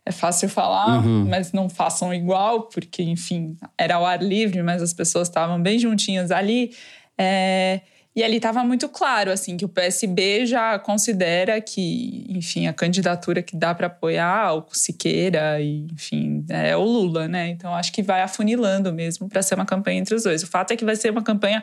[0.04, 1.24] é fácil falar, uhum.
[1.28, 5.78] mas não façam igual, porque, enfim, era ao ar livre, mas as pessoas estavam bem
[5.78, 6.74] juntinhas ali.
[7.16, 7.82] É,
[8.14, 13.42] e ali estava muito claro, assim, que o PSB já considera que, enfim, a candidatura
[13.42, 17.48] que dá para apoiar o Siqueira, e, enfim, é o Lula, né?
[17.48, 20.42] Então acho que vai afunilando mesmo para ser uma campanha entre os dois.
[20.42, 21.62] O fato é que vai ser uma campanha,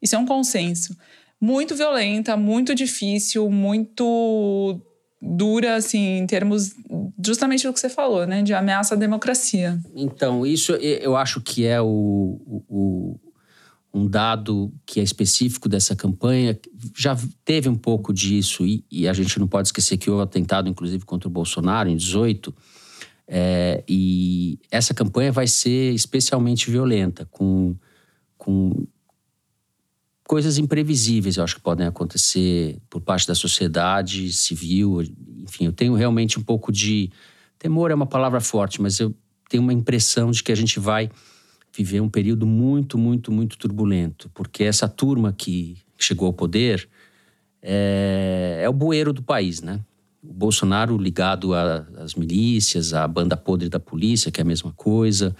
[0.00, 0.96] isso é um consenso,
[1.40, 4.80] muito violenta, muito difícil, muito
[5.20, 6.72] dura, assim, em termos
[7.22, 8.42] justamente do que você falou, né?
[8.42, 9.76] De ameaça à democracia.
[9.96, 13.18] Então, isso eu acho que é o, o
[13.92, 16.58] um dado que é específico dessa campanha.
[16.96, 20.68] Já teve um pouco disso, e, e, a gente não pode esquecer que houve atentado,
[20.68, 22.54] inclusive, contra o Bolsonaro em 18.
[23.26, 27.76] É, e essa campanha vai ser especialmente violenta, com,
[28.36, 28.86] com
[30.30, 35.02] coisas imprevisíveis, eu acho que podem acontecer por parte da sociedade civil.
[35.38, 37.10] Enfim, eu tenho realmente um pouco de.
[37.58, 39.12] Temor é uma palavra forte, mas eu
[39.48, 41.10] tenho uma impressão de que a gente vai
[41.72, 46.88] viver um período muito, muito, muito turbulento, porque essa turma que chegou ao poder
[47.62, 49.80] é, é o bueiro do país, né?
[50.22, 55.34] O Bolsonaro ligado às milícias, à banda podre da polícia, que é a mesma coisa.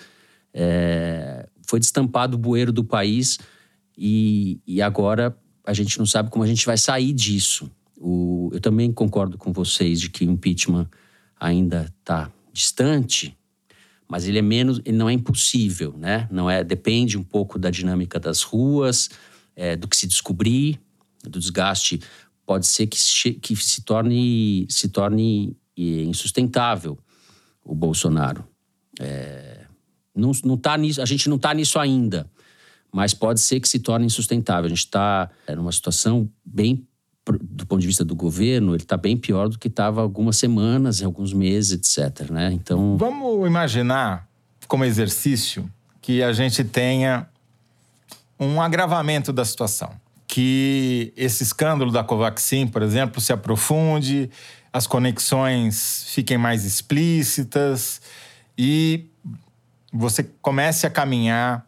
[0.54, 3.38] É, foi destampado o bueiro do país
[3.96, 7.70] e, e, agora a gente não sabe como a gente vai sair disso.
[7.96, 10.88] O, eu também concordo com vocês de que o impeachment
[11.38, 13.36] ainda está distante,
[14.10, 16.28] mas ele é menos, ele não é impossível, né?
[16.32, 19.08] Não é, depende um pouco da dinâmica das ruas,
[19.54, 20.80] é, do que se descobrir,
[21.22, 22.00] do desgaste.
[22.44, 22.98] Pode ser que,
[23.34, 26.98] que se torne se torne insustentável
[27.64, 28.44] o Bolsonaro.
[28.98, 29.64] É,
[30.12, 32.28] não, não tá nisso, a gente não está nisso ainda,
[32.92, 34.66] mas pode ser que se torne insustentável.
[34.66, 36.84] A gente está é, numa situação bem
[37.32, 41.02] do ponto de vista do governo, ele está bem pior do que estava algumas semanas,
[41.02, 42.30] alguns meses, etc.
[42.30, 42.52] Né?
[42.52, 44.28] Então, vamos imaginar
[44.66, 45.70] como exercício
[46.00, 47.26] que a gente tenha
[48.38, 49.92] um agravamento da situação,
[50.26, 54.30] que esse escândalo da Covaxin, por exemplo, se aprofunde,
[54.72, 58.00] as conexões fiquem mais explícitas
[58.56, 59.06] e
[59.92, 61.66] você comece a caminhar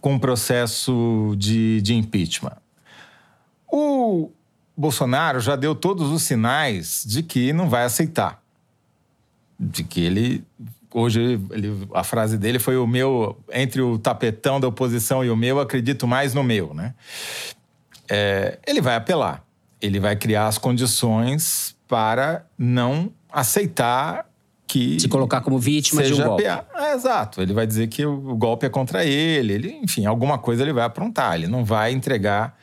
[0.00, 2.56] com um processo de, de impeachment.
[3.70, 4.30] O,
[4.76, 8.42] Bolsonaro já deu todos os sinais de que não vai aceitar.
[9.58, 10.44] De que ele.
[10.92, 15.36] Hoje, ele, a frase dele foi: o meu, entre o tapetão da oposição e o
[15.36, 16.94] meu, acredito mais no meu, né?
[18.08, 19.42] É, ele vai apelar.
[19.80, 24.26] Ele vai criar as condições para não aceitar
[24.66, 25.00] que.
[25.00, 26.44] Se colocar como vítima de um golpe.
[26.44, 27.40] É, exato.
[27.40, 30.84] Ele vai dizer que o golpe é contra ele, ele, enfim, alguma coisa ele vai
[30.84, 31.34] aprontar.
[31.34, 32.58] Ele não vai entregar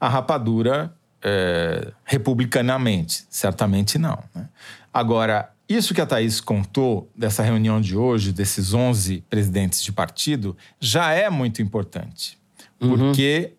[0.00, 0.92] a rapadura
[1.22, 3.24] é, republicanamente?
[3.28, 4.22] Certamente não.
[4.34, 4.48] Né?
[4.92, 10.56] Agora, isso que a Thaís contou dessa reunião de hoje, desses 11 presidentes de partido,
[10.80, 12.38] já é muito importante.
[12.80, 12.96] Uhum.
[12.96, 13.52] Porque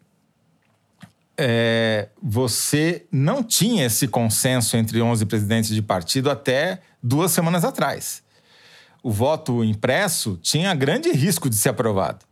[1.38, 8.24] é, você não tinha esse consenso entre 11 presidentes de partido até duas semanas atrás.
[9.02, 12.26] O voto impresso tinha grande risco de ser aprovado.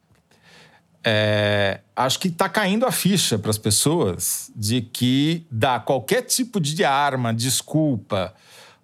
[1.09, 6.59] É, acho que está caindo a ficha para as pessoas de que dar qualquer tipo
[6.59, 8.33] de arma, desculpa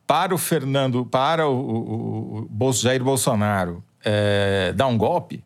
[0.08, 5.44] para o Fernando, para o, o, o Jair Bolsonaro é, dar um golpe,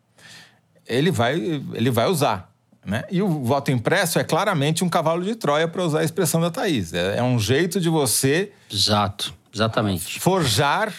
[0.86, 1.34] ele vai,
[1.74, 2.48] ele vai usar.
[2.86, 3.02] Né?
[3.10, 6.48] E o voto impresso é claramente um cavalo de Troia, para usar a expressão da
[6.48, 6.92] Thaís.
[6.92, 8.52] É, é um jeito de você.
[8.70, 10.20] Exato, exatamente.
[10.20, 10.94] Forjar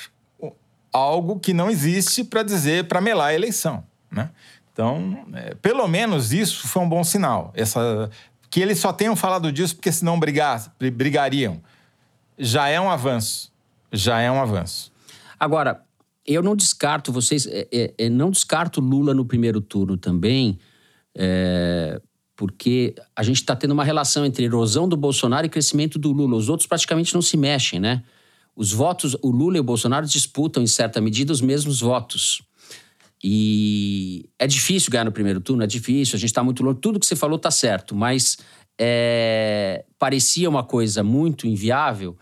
[0.92, 3.84] algo que não existe para dizer, para melar a eleição.
[4.12, 4.30] Né?
[4.80, 7.52] Então, é, pelo menos isso foi um bom sinal.
[7.54, 8.10] Essa,
[8.50, 11.62] que eles só tenham falado disso porque senão brigar, brigariam.
[12.38, 13.52] Já é um avanço.
[13.92, 14.90] Já é um avanço.
[15.38, 15.84] Agora,
[16.26, 20.58] eu não descarto vocês, é, é, é não descarto Lula no primeiro turno também,
[21.14, 22.00] é,
[22.34, 26.38] porque a gente está tendo uma relação entre erosão do Bolsonaro e crescimento do Lula.
[26.38, 28.02] Os outros praticamente não se mexem, né?
[28.56, 32.42] Os votos, o Lula e o Bolsonaro disputam, em certa medida, os mesmos votos.
[33.24, 36.80] E é difícil ganhar no primeiro turno, é difícil, a gente está muito longe.
[36.80, 38.38] Tudo que você falou está certo, mas
[38.80, 42.18] é, parecia uma coisa muito inviável,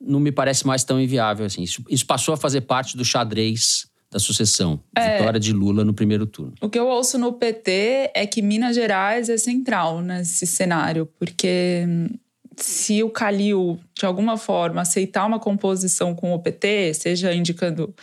[0.00, 1.62] não me parece mais tão inviável assim.
[1.62, 4.80] Isso, isso passou a fazer parte do xadrez da sucessão.
[4.96, 6.54] É, Vitória de Lula no primeiro turno.
[6.60, 11.86] O que eu ouço no PT é que Minas Gerais é central nesse cenário, porque
[12.56, 17.94] se o Calil, de alguma forma, aceitar uma composição com o PT, seja indicando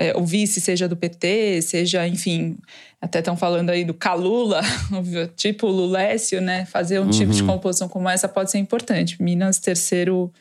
[0.00, 2.56] é, o vice seja do PT, seja, enfim,
[2.98, 4.62] até estão falando aí do Calula,
[5.36, 6.64] tipo Lulécio, né?
[6.64, 7.10] Fazer um uhum.
[7.10, 7.48] tipo de uhum.
[7.48, 9.22] composição como essa pode ser importante.
[9.22, 10.32] Minas, terceiro.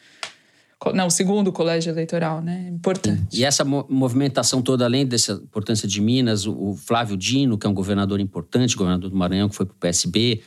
[0.94, 2.70] Não, segundo colégio eleitoral, né?
[2.72, 3.38] Importante.
[3.38, 7.74] E essa movimentação toda, além dessa importância de Minas, o Flávio Dino, que é um
[7.74, 10.42] governador importante, governador do Maranhão, que foi para o PSB,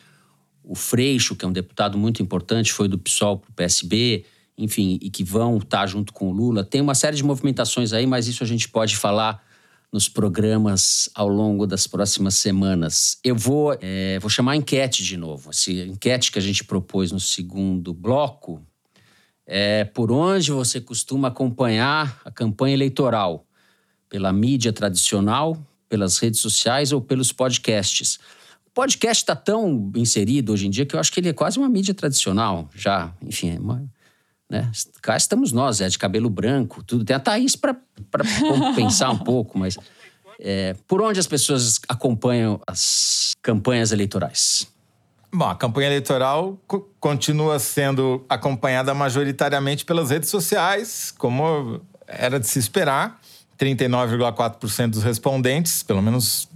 [0.64, 4.24] o Freixo, que é um deputado muito importante, foi do PSOL para o PSB
[4.56, 6.64] enfim, e que vão estar junto com o Lula.
[6.64, 9.42] Tem uma série de movimentações aí, mas isso a gente pode falar
[9.92, 13.18] nos programas ao longo das próximas semanas.
[13.22, 15.50] Eu vou, é, vou chamar a enquete de novo.
[15.50, 18.62] Essa enquete que a gente propôs no segundo bloco
[19.46, 23.46] é por onde você costuma acompanhar a campanha eleitoral?
[24.08, 28.18] Pela mídia tradicional, pelas redes sociais ou pelos podcasts?
[28.66, 31.58] O podcast está tão inserido hoje em dia que eu acho que ele é quase
[31.58, 33.14] uma mídia tradicional já.
[33.20, 33.84] Enfim, é uma
[34.52, 34.70] né?
[35.00, 37.04] Cá estamos nós, é de cabelo branco, tudo.
[37.04, 37.74] Tem a Thaís para
[38.46, 39.78] compensar um pouco, mas
[40.38, 44.68] é, por onde as pessoas acompanham as campanhas eleitorais?
[45.34, 46.58] Bom, a campanha eleitoral
[47.00, 53.18] continua sendo acompanhada majoritariamente pelas redes sociais, como era de se esperar.
[53.58, 56.48] 39,4% dos respondentes, pelo menos.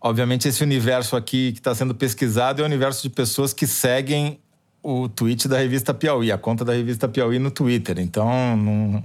[0.00, 4.38] Obviamente, esse universo aqui que está sendo pesquisado é o universo de pessoas que seguem
[4.82, 7.98] o tweet da revista Piauí, a conta da revista Piauí no Twitter.
[7.98, 9.02] Então, não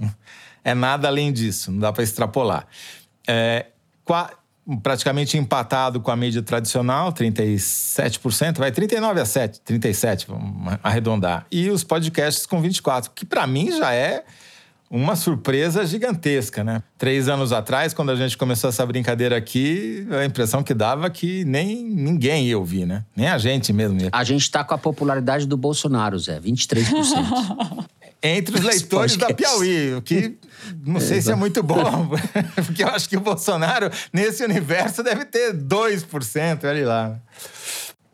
[0.64, 2.66] é nada além disso, não dá para extrapolar.
[3.26, 3.66] É,
[4.82, 11.46] praticamente empatado com a mídia tradicional, 37%, vai 39 a 7, 37, vamos arredondar.
[11.50, 14.24] E os podcasts com 24, que para mim já é
[14.94, 16.80] uma surpresa gigantesca, né?
[16.96, 21.44] Três anos atrás, quando a gente começou essa brincadeira aqui, a impressão que dava que
[21.44, 23.04] nem ninguém ia ouvir, né?
[23.16, 24.08] Nem a gente mesmo ia.
[24.12, 26.86] A gente tá com a popularidade do Bolsonaro, Zé, 23%.
[28.22, 30.38] Entre os leitores da Piauí, o que
[30.86, 32.08] não sei se é muito bom,
[32.64, 37.20] porque eu acho que o Bolsonaro, nesse universo, deve ter 2%, olha lá.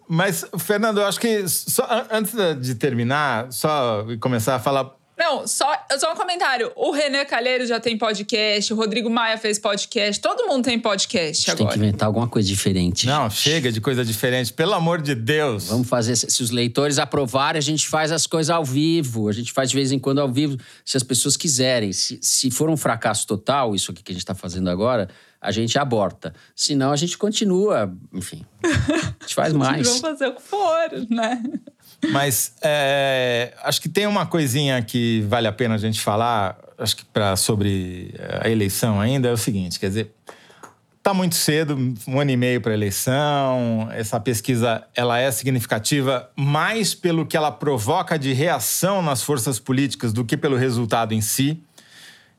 [0.09, 4.91] Mas, Fernando, eu acho que só, antes de terminar, só começar a falar
[5.31, 5.67] não, só,
[5.99, 6.73] só um comentário.
[6.75, 11.49] O Renan Calheiro já tem podcast, o Rodrigo Maia fez podcast, todo mundo tem podcast
[11.51, 11.71] agora.
[11.71, 13.07] Tem que inventar alguma coisa diferente.
[13.07, 15.69] Não, chega de coisa diferente, pelo amor de Deus.
[15.69, 19.29] Vamos fazer, se os leitores aprovarem, a gente faz as coisas ao vivo.
[19.29, 21.93] A gente faz de vez em quando ao vivo, se as pessoas quiserem.
[21.93, 25.09] Se, se for um fracasso total, isso aqui que a gente está fazendo agora,
[25.41, 26.35] a gente aborta.
[26.57, 28.45] Senão, a gente continua, enfim.
[28.63, 29.87] A gente faz mais.
[29.87, 31.43] Vamos fazer o que for, né?
[32.13, 36.97] Mas é, acho que tem uma coisinha que vale a pena a gente falar, acho
[36.97, 40.11] que pra, sobre a eleição ainda, é o seguinte: quer dizer,
[41.03, 41.77] tá muito cedo,
[42.07, 43.89] um ano e meio para a eleição.
[43.93, 50.13] Essa pesquisa ela é significativa mais pelo que ela provoca de reação nas forças políticas
[50.13, 51.63] do que pelo resultado em si.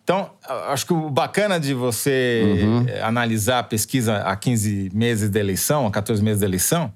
[0.04, 0.32] Então,
[0.68, 2.86] acho que o bacana de você uhum.
[3.04, 6.92] analisar a pesquisa há 15 meses da eleição, há 14 meses da eleição,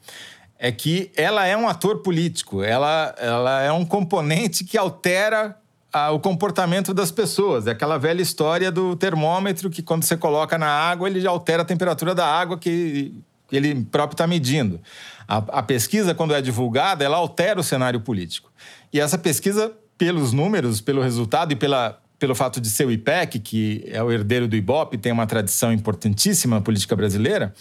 [0.65, 5.55] é que ela é um ator político, ela, ela é um componente que altera
[5.93, 7.67] a, o comportamento das pessoas.
[7.67, 11.65] É aquela velha história do termômetro que, quando você coloca na água, ele altera a
[11.65, 13.13] temperatura da água que,
[13.51, 14.81] ele próprio está medindo.
[15.27, 18.51] A, a pesquisa, quando é divulgada, ela altera o cenário político.
[18.91, 23.37] E essa pesquisa, pelos números, pelo resultado e pela, pelo fato de ser o IPEC,
[23.37, 27.53] que é o herdeiro do IBOP, tem uma tradição importantíssima na política brasileira,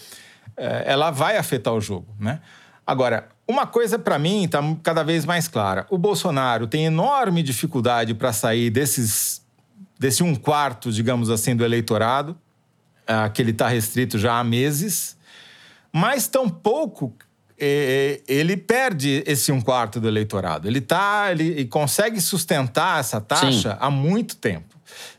[0.57, 2.41] é, ela vai afetar o jogo, né?
[2.85, 8.13] Agora, uma coisa para mim está cada vez mais clara: o Bolsonaro tem enorme dificuldade
[8.13, 9.41] para sair desses,
[9.99, 12.37] desse um quarto, digamos assim, do eleitorado,
[13.03, 15.17] uh, que ele está restrito já há meses,
[15.91, 17.13] mas tampouco
[17.57, 20.67] é, é, ele perde esse um quarto do eleitorado.
[20.67, 23.77] Ele tá, ele, ele consegue sustentar essa taxa Sim.
[23.79, 24.75] há muito tempo.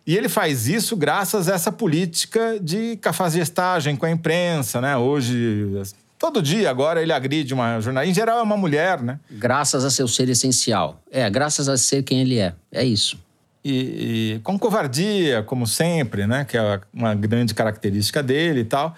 [0.07, 4.97] E ele faz isso graças a essa política de cafajestagem com a imprensa, né?
[4.97, 5.83] Hoje
[6.19, 8.11] Todo dia agora ele agride uma jornalista.
[8.11, 9.21] Em geral é uma mulher, né?
[9.31, 11.03] Graças a seu ser essencial.
[11.11, 12.55] É, graças a ser quem ele é.
[12.73, 13.19] É isso.
[13.65, 16.45] E, e com covardia, como sempre, né?
[16.45, 18.95] Que é uma grande característica dele e tal.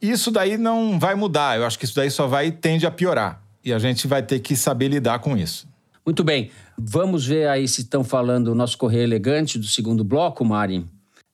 [0.00, 1.58] Isso daí não vai mudar.
[1.58, 3.42] Eu acho que isso daí só vai tende a piorar.
[3.64, 5.68] E a gente vai ter que saber lidar com isso.
[6.04, 6.50] Muito bem.
[6.76, 10.86] Vamos ver aí se estão falando o nosso correio elegante do segundo bloco, Mari.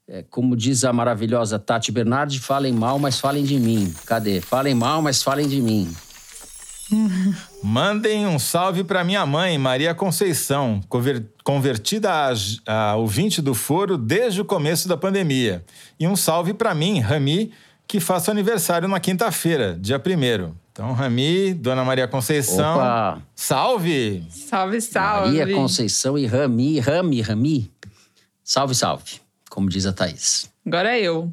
[0.07, 3.93] É, como diz a maravilhosa Tati Bernardi, falem mal, mas falem de mim.
[4.05, 4.41] Cadê?
[4.41, 5.95] Falem mal, mas falem de mim.
[7.63, 10.81] Mandem um salve para minha mãe, Maria Conceição,
[11.43, 15.65] convertida a, a ouvinte do Foro desde o começo da pandemia.
[15.99, 17.53] E um salve para mim, Rami,
[17.89, 23.23] que faço aniversário na quinta-feira, dia 1 Então, Rami, Dona Maria Conceição, Opa.
[23.35, 24.27] salve!
[24.29, 25.39] Salve, salve.
[25.39, 27.71] Maria Conceição e Rami, Rami, Rami.
[28.43, 29.24] Salve, salve,
[29.55, 30.51] como diz a Thaís.
[30.67, 31.33] Agora é eu.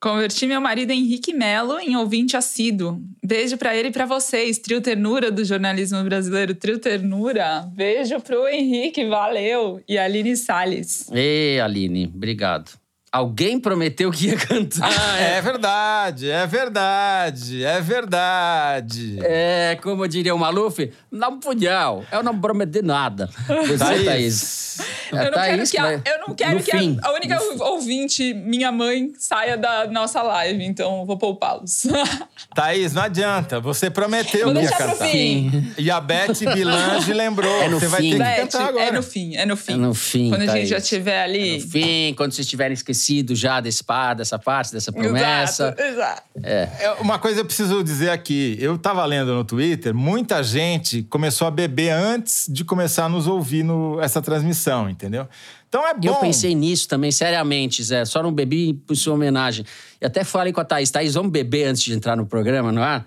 [0.00, 3.02] Converti meu marido Henrique Melo em ouvinte assíduo.
[3.20, 7.68] Beijo para ele e para vocês, trio ternura do jornalismo brasileiro, trio ternura.
[7.74, 9.82] Beijo pro Henrique, valeu.
[9.88, 11.10] E Aline Salles.
[11.10, 12.78] Ei, Aline, obrigado.
[13.10, 14.90] Alguém prometeu que ia cantar.
[15.18, 19.18] é verdade, é verdade, é verdade.
[19.22, 23.30] É, como diria o Maluf, não punhal, eu não prometi nada.
[23.66, 24.04] Você, Thaís.
[24.04, 24.78] Thaís.
[25.10, 28.70] É, eu, não Thaís, que a, eu não quero que fim, a, única ouvinte, minha
[28.70, 31.86] mãe, saia da nossa live, então vou poupá-los.
[32.54, 35.08] Thaís, não adianta, você prometeu que ia cantar.
[35.08, 35.72] Fim.
[35.78, 37.90] E a Beth Bilange lembrou, é no você fim.
[37.90, 38.84] vai ter que Beth, cantar agora.
[38.84, 39.72] É no fim, é no fim.
[39.72, 40.50] É no fim, Quando Thaís.
[40.50, 41.54] a gente já estiver ali...
[41.54, 45.74] É no fim, quando vocês estiverem esquecidos esquecido já desse par, dessa parte, dessa promessa.
[45.78, 46.22] Exato, exato.
[46.42, 46.96] É.
[47.00, 48.56] Uma coisa eu preciso dizer aqui.
[48.60, 53.26] Eu estava lendo no Twitter, muita gente começou a beber antes de começar a nos
[53.26, 55.28] ouvir no, essa transmissão, entendeu?
[55.68, 56.08] Então é bom.
[56.08, 58.04] Eu pensei nisso também, seriamente, Zé.
[58.04, 59.64] Só não bebi por sua homenagem.
[60.00, 62.84] E até falei com a Thaís, Thaís, vamos beber antes de entrar no programa, não
[62.84, 63.04] é?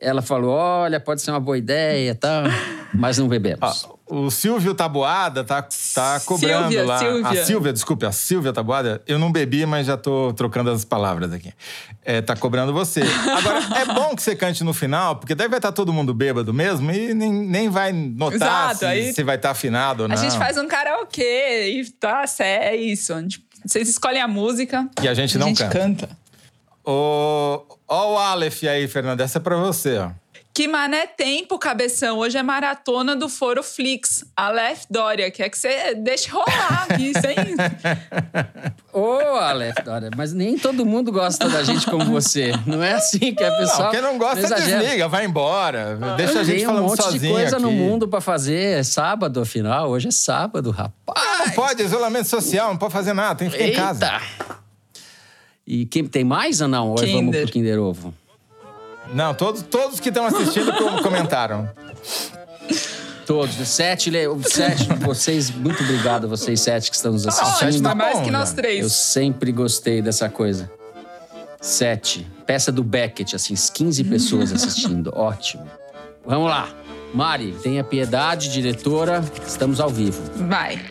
[0.00, 2.44] Ela falou: olha, pode ser uma boa ideia e tal,
[2.92, 3.88] mas não bebemos.
[4.06, 5.62] O Silvio Tabuada tá,
[5.94, 6.98] tá cobrando Silvia, lá.
[6.98, 7.42] Silvia.
[7.42, 11.32] A Silvia, desculpe, a Silvia Tabuada, eu não bebi, mas já tô trocando as palavras
[11.32, 11.52] aqui.
[12.04, 13.00] É, tá cobrando você.
[13.00, 16.52] Agora, é bom que você cante no final, porque daí vai estar todo mundo bêbado
[16.52, 20.16] mesmo e nem, nem vai notar Exato, se, aí- se vai estar afinado ou não.
[20.16, 23.14] A gente faz um karaokê e tá, é isso.
[23.18, 24.88] Gente- Vocês escolhem a música.
[25.00, 25.78] E a gente não a gente canta.
[25.78, 26.18] canta.
[26.84, 30.10] Ó o Aleph aí, Fernanda, essa é pra você, ó.
[30.54, 32.18] Que mané tempo, cabeção.
[32.18, 34.22] Hoje é maratona do Foro Flix.
[34.36, 37.34] Aleph Dória, quer que você deixe rolar aqui, sem.
[38.92, 42.52] Ô, Aleph, Dória, mas nem todo mundo gosta da gente como você.
[42.66, 43.84] Não é assim que a pessoa.
[43.84, 44.80] Não, quem não gosta, exagera.
[44.82, 45.98] desliga, vai embora.
[46.18, 47.64] Deixa a gente Tem um falando monte sozinho de coisa aqui.
[47.64, 48.78] no mundo pra fazer.
[48.78, 49.88] É sábado, afinal.
[49.88, 51.46] Hoje é sábado, rapaz.
[51.46, 54.04] Não pode, isolamento social, não pode fazer nada, tem que ficar em casa.
[54.04, 54.62] Eita!
[55.66, 56.90] E quem, tem mais ou não?
[56.90, 57.42] Ou vamos Kinder.
[57.44, 58.12] pro Kinder Ovo?
[59.12, 61.68] Não, todos, todos que estão assistindo com- comentaram.
[63.26, 63.54] Todos.
[63.68, 64.10] Sete,
[64.48, 67.82] sete vocês, muito obrigado a vocês sete que estão nos sete assistindo.
[67.82, 68.54] tá Ótimo, mais que nós já.
[68.56, 68.82] três.
[68.82, 70.70] Eu sempre gostei dessa coisa.
[71.60, 72.26] Sete.
[72.46, 75.12] Peça do Beckett, assim, 15 pessoas assistindo.
[75.16, 75.64] Ótimo.
[76.26, 76.68] Vamos lá.
[77.14, 79.22] Mari, tenha piedade, diretora.
[79.46, 80.20] Estamos ao vivo.
[80.48, 80.84] Vai.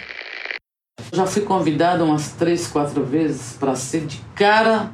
[1.12, 4.90] Já fui convidada umas três, quatro vezes para ser de cara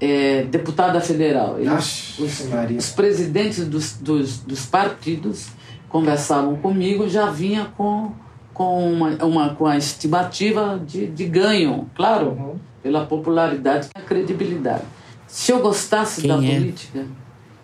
[0.00, 1.58] é, deputada federal.
[1.58, 2.40] Eles- os,
[2.78, 5.48] os presidentes dos, dos, dos partidos
[5.88, 8.12] conversavam comigo, já vinha com,
[8.52, 12.56] com, uma, uma, com a estimativa de, de ganho, claro, Uhum.
[12.82, 14.82] pela popularidade e a credibilidade.
[15.26, 16.54] Se eu gostasse Quem da é?
[16.58, 17.06] política,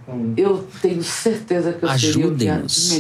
[0.08, 0.34] Hum.
[0.36, 2.34] eu tenho certeza que eu seria o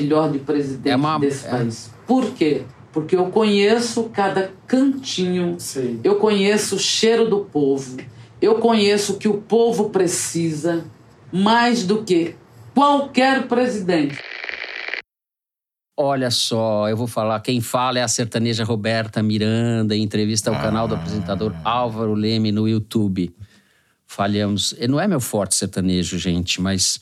[0.00, 1.90] melhor de presidente É uma- desse é- país.
[2.06, 2.62] Por quê?
[2.92, 5.98] Porque eu conheço cada cantinho, Sei.
[6.04, 7.96] eu conheço o cheiro do povo,
[8.42, 10.84] eu conheço o que o povo precisa
[11.32, 12.34] mais do que
[12.74, 14.18] qualquer presidente.
[15.96, 17.38] Olha só, eu vou falar.
[17.40, 22.50] Quem fala é a sertaneja Roberta Miranda, em entrevista ao canal do apresentador Álvaro Leme
[22.50, 23.32] no YouTube.
[24.06, 24.74] Falhamos.
[24.78, 27.00] E Não é meu forte sertanejo, gente, mas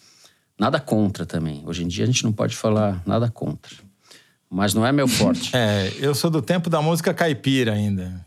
[0.58, 1.62] nada contra também.
[1.66, 3.74] Hoje em dia a gente não pode falar nada contra.
[4.50, 5.52] Mas não é meu forte.
[5.56, 8.26] É, eu sou do tempo da música caipira ainda.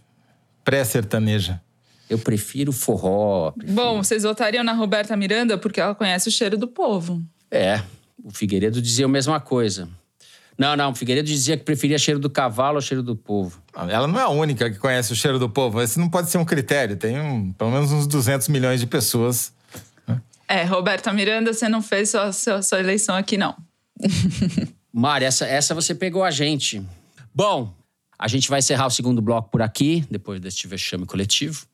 [0.64, 1.62] Pré-sertaneja.
[2.14, 3.52] Eu prefiro forró.
[3.52, 7.22] prefiro- Bom, vocês votariam na Roberta Miranda porque ela conhece o cheiro do povo.
[7.52, 7.82] É,
[8.24, 9.88] o Figueiredo dizia a mesma coisa.
[10.58, 13.60] Não, não, o Figueiredo dizia que preferia cheiro do cavalo ao cheiro do povo.
[13.76, 15.82] Ela não é a única que conhece o cheiro do povo.
[15.82, 16.96] Esse não pode ser um critério.
[16.96, 19.52] Tem um- pelo menos uns 200 milhões de pessoas.
[20.48, 23.56] É, Roberta Miranda, você não fez sua, sua, sua eleição aqui, não.
[24.94, 26.84] Mari, essa, essa você pegou a gente.
[27.34, 27.74] Bom,
[28.24, 31.66] a gente vai encerrar o segundo bloco por aqui, depois deste vexame coletivo.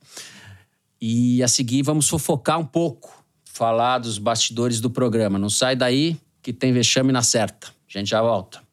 [1.00, 5.38] E a seguir vamos fofocar um pouco, falar dos bastidores do programa.
[5.38, 7.68] Não sai daí que tem vexame na certa.
[7.68, 8.64] A gente já volta.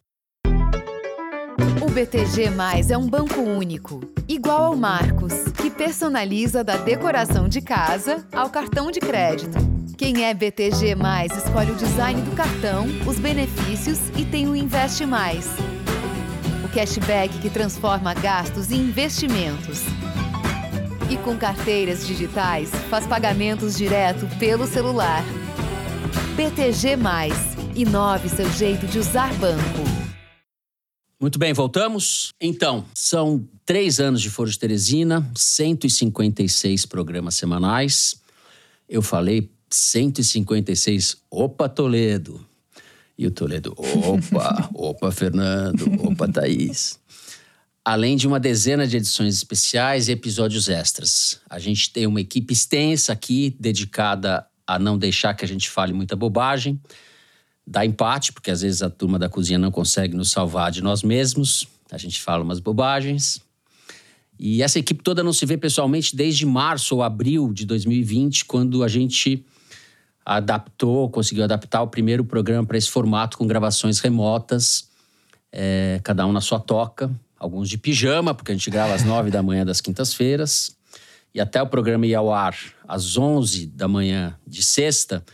[1.83, 7.61] O BTG Mais é um banco único, igual ao Marcos, que personaliza da decoração de
[7.61, 9.59] casa ao cartão de crédito.
[9.99, 15.05] Quem é BTG Mais escolhe o design do cartão, os benefícios e tem o Investe
[15.05, 15.47] Mais.
[16.77, 19.81] Cashback que transforma gastos em investimentos.
[21.11, 25.24] E com carteiras digitais, faz pagamentos direto pelo celular.
[26.37, 26.99] BTG.
[27.74, 29.62] Inove seu jeito de usar banco.
[31.18, 32.35] Muito bem, voltamos?
[32.39, 38.20] Então, são três anos de Foro de Teresina, 156 programas semanais.
[38.87, 41.16] Eu falei 156.
[41.31, 42.46] Opa, Toledo.
[43.19, 46.99] E o Toledo, opa, opa, Fernando, opa, Thaís.
[47.85, 51.41] Além de uma dezena de edições especiais e episódios extras.
[51.49, 55.93] A gente tem uma equipe extensa aqui, dedicada a não deixar que a gente fale
[55.93, 56.81] muita bobagem.
[57.64, 61.03] Dá empate, porque às vezes a turma da cozinha não consegue nos salvar de nós
[61.03, 61.67] mesmos.
[61.91, 63.41] A gente fala umas bobagens.
[64.39, 68.83] E essa equipe toda não se vê pessoalmente desde março ou abril de 2020, quando
[68.83, 69.45] a gente
[70.27, 74.89] adaptou, conseguiu adaptar o primeiro programa para esse formato com gravações remotas,
[75.53, 77.09] é, cada um na sua toca,
[77.39, 80.77] alguns de pijama, porque a gente grava às nove da manhã das quintas-feiras,
[81.33, 82.57] e até o programa ir ao ar
[82.89, 85.24] às onze da manhã de sexta,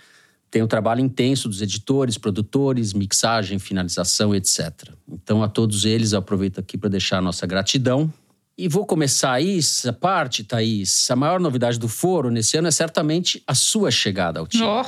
[0.51, 4.91] tem um trabalho intenso dos editores, produtores, mixagem, finalização, etc.
[5.11, 8.13] Então, a todos eles, eu aproveito aqui para deixar a nossa gratidão
[8.57, 11.11] e vou começar aí essa parte, Thaís.
[11.11, 14.65] A maior novidade do foro nesse ano é certamente a sua chegada ao time.
[14.65, 14.85] Oh.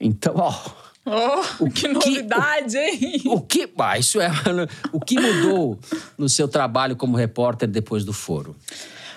[0.00, 0.54] Então, ó.
[1.06, 3.22] Oh, o que, que novidade, hein?
[3.26, 3.68] O, o que.
[3.78, 4.30] Ah, isso é.
[4.90, 5.78] O que mudou
[6.16, 8.56] no seu trabalho como repórter depois do foro?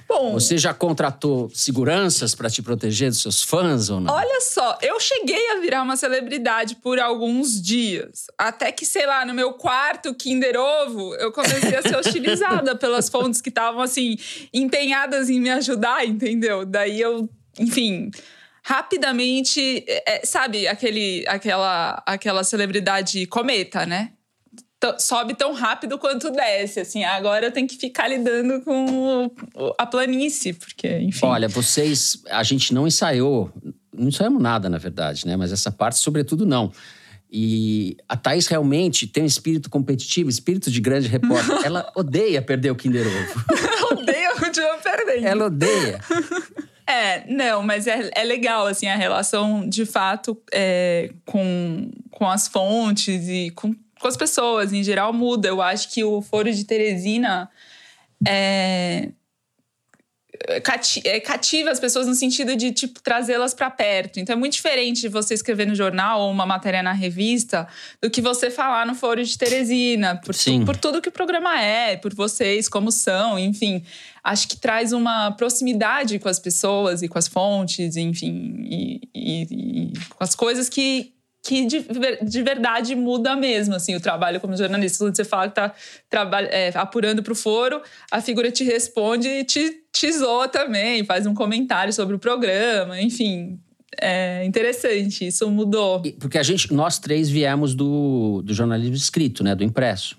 [0.07, 4.13] Bom, Você já contratou seguranças para te proteger dos seus fãs ou não?
[4.13, 8.27] Olha só, eu cheguei a virar uma celebridade por alguns dias.
[8.37, 13.09] Até que, sei lá, no meu quarto Kinder Ovo, eu comecei a ser hostilizada pelas
[13.09, 14.17] fontes que estavam, assim,
[14.53, 16.65] empenhadas em me ajudar, entendeu?
[16.65, 17.29] Daí eu,
[17.59, 18.09] enfim
[18.67, 24.11] rapidamente, é, sabe, aquele, aquela, aquela celebridade cometa, né?
[24.99, 27.03] Sobe tão rápido quanto desce, assim.
[27.03, 29.31] Agora eu tenho que ficar lidando com
[29.77, 31.25] a planície, porque, enfim.
[31.25, 33.51] Olha, vocês, a gente não ensaiou,
[33.95, 35.35] não ensaiamos nada, na verdade, né?
[35.35, 36.71] Mas essa parte, sobretudo, não.
[37.29, 41.59] E a Thaís realmente tem um espírito competitivo, espírito de grande repórter.
[41.65, 43.45] Ela odeia perder o Kinder Ovo.
[43.99, 45.27] odeia continuar perdendo.
[45.27, 45.99] Ela odeia.
[46.89, 52.47] É, não, mas é, é legal, assim, a relação, de fato, é, com, com as
[52.47, 55.47] fontes e com com as pessoas, em geral, muda.
[55.47, 57.49] Eu acho que o Foro de Teresina
[58.25, 59.09] é,
[61.03, 64.19] é cativa as pessoas no sentido de tipo trazê-las para perto.
[64.19, 67.67] Então é muito diferente de você escrever no jornal ou uma matéria na revista
[68.01, 71.59] do que você falar no Foro de Teresina, por, tu, por tudo que o programa
[71.61, 73.83] é, por vocês como são, enfim.
[74.23, 79.41] Acho que traz uma proximidade com as pessoas e com as fontes, enfim, e, e,
[79.43, 81.13] e com as coisas que,
[81.47, 81.85] que de,
[82.21, 85.05] de, verdade muda mesmo, assim, o trabalho como jornalista.
[85.05, 85.73] Quando você fala que está
[86.51, 87.81] é, apurando para o foro,
[88.11, 93.01] a figura te responde e te, te zoa também, faz um comentário sobre o programa,
[93.01, 93.57] enfim.
[93.99, 96.01] É interessante, isso mudou.
[96.19, 100.17] Porque a gente, nós três viemos do, do jornalismo escrito, né, do impresso.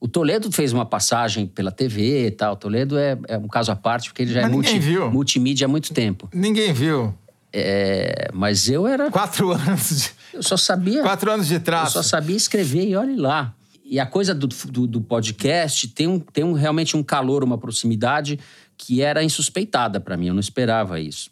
[0.00, 2.54] O Toledo fez uma passagem pela TV e tal.
[2.54, 4.78] O Toledo é, é um caso à parte, porque ele já é Mas é multi,
[4.78, 5.10] viu.
[5.10, 6.28] multimídia há muito tempo.
[6.32, 7.14] Ninguém viu.
[7.52, 9.10] É, mas eu era.
[9.10, 10.23] Quatro anos de.
[10.34, 11.02] Eu só sabia.
[11.02, 11.96] Quatro anos de traço.
[11.96, 13.54] Eu só sabia escrever e olhe lá.
[13.84, 17.56] E a coisa do, do, do, podcast tem, um, tem um, realmente um calor, uma
[17.56, 18.40] proximidade
[18.76, 20.28] que era insuspeitada para mim.
[20.28, 21.30] Eu não esperava isso.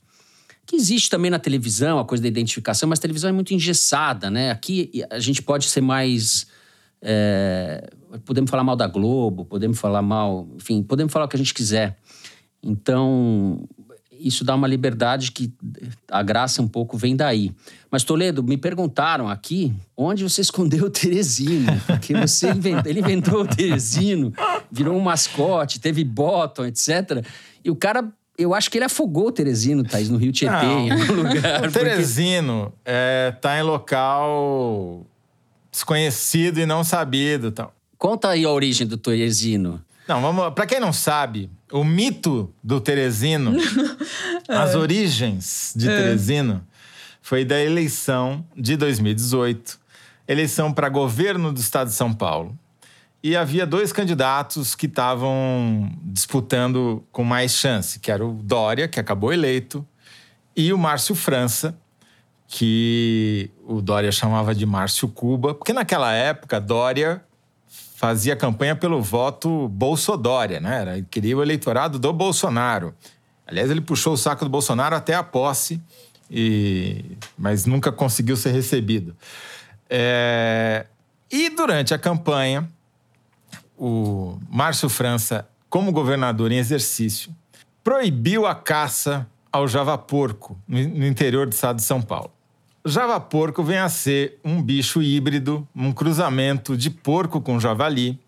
[0.65, 4.31] Que existe também na televisão, a coisa da identificação, mas a televisão é muito engessada,
[4.31, 4.51] né?
[4.51, 6.47] Aqui a gente pode ser mais.
[7.01, 7.91] É,
[8.25, 10.47] podemos falar mal da Globo, podemos falar mal.
[10.55, 11.99] Enfim, podemos falar o que a gente quiser.
[12.63, 13.67] Então,
[14.13, 15.53] isso dá uma liberdade que
[16.13, 17.51] a graça um pouco vem daí.
[17.91, 21.81] Mas, Toledo, me perguntaram aqui onde você escondeu o Teresino.
[21.87, 24.33] Porque você inventou, ele inventou o Teresino,
[24.71, 27.25] virou um mascote, teve bottom, etc.
[27.65, 30.81] E o cara eu acho que ele afogou o Teresino, Thaís, no Rio Tietê, Não.
[30.81, 31.65] em algum lugar.
[31.69, 32.79] O Teresino porque...
[32.87, 35.07] é, tá em local
[35.71, 37.51] desconhecido e não sabido.
[37.53, 37.73] Tal.
[37.99, 39.83] Conta aí a origem do Teresino.
[40.09, 40.53] Não, vamos.
[40.55, 43.57] Para quem não sabe, o mito do Teresino,
[44.47, 45.97] as origens de é.
[45.97, 46.63] Teresino,
[47.23, 49.81] foi da eleição de 2018,
[50.29, 52.57] eleição para governo do estado de São Paulo.
[53.23, 59.01] E havia dois candidatos que estavam disputando com mais chance, que era o Dória, que
[59.01, 59.87] acabou eleito,
[60.57, 61.79] e o Márcio França,
[62.49, 67.25] que o Dória chamava de Márcio Cuba, porque naquela época Dória
[68.03, 70.81] fazia campanha pelo voto Bolsodória, né?
[70.81, 72.93] Era, queria o eleitorado do Bolsonaro.
[73.47, 75.81] Aliás, ele puxou o saco do Bolsonaro até a posse,
[76.29, 77.17] e...
[77.39, 79.17] mas nunca conseguiu ser recebido.
[79.89, 80.85] É...
[81.31, 82.69] E durante a campanha,
[83.79, 87.33] o Márcio França, como governador em exercício,
[87.85, 92.33] proibiu a caça ao javaporco no interior do estado de São Paulo.
[92.85, 98.19] O javaporco vem a ser um bicho híbrido, um cruzamento de porco com javali,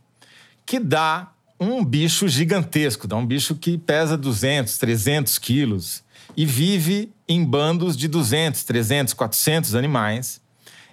[0.65, 6.05] que dá um bicho gigantesco, dá um bicho que pesa 200, 300 quilos
[6.37, 10.41] e vive em bandos de 200, 300, 400 animais.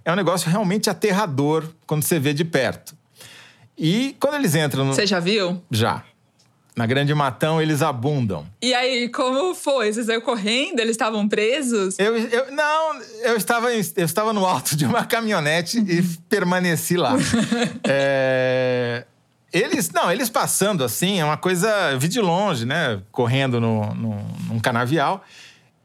[0.03, 2.95] É um negócio realmente aterrador quando você vê de perto.
[3.77, 4.93] E quando eles entram no.
[4.93, 5.61] Você já viu?
[5.69, 6.03] Já.
[6.75, 8.45] Na Grande Matão, eles abundam.
[8.61, 9.91] E aí, como foi?
[9.91, 10.79] Você saiu correndo?
[10.79, 11.99] Eles estavam presos?
[11.99, 17.13] Eu, eu, não, eu estava, eu estava no alto de uma caminhonete e permaneci lá.
[17.83, 19.05] é,
[19.51, 21.97] eles, não, eles passando assim, é uma coisa.
[21.97, 23.01] Vi de longe, né?
[23.11, 24.15] Correndo no, no,
[24.47, 25.25] num canavial.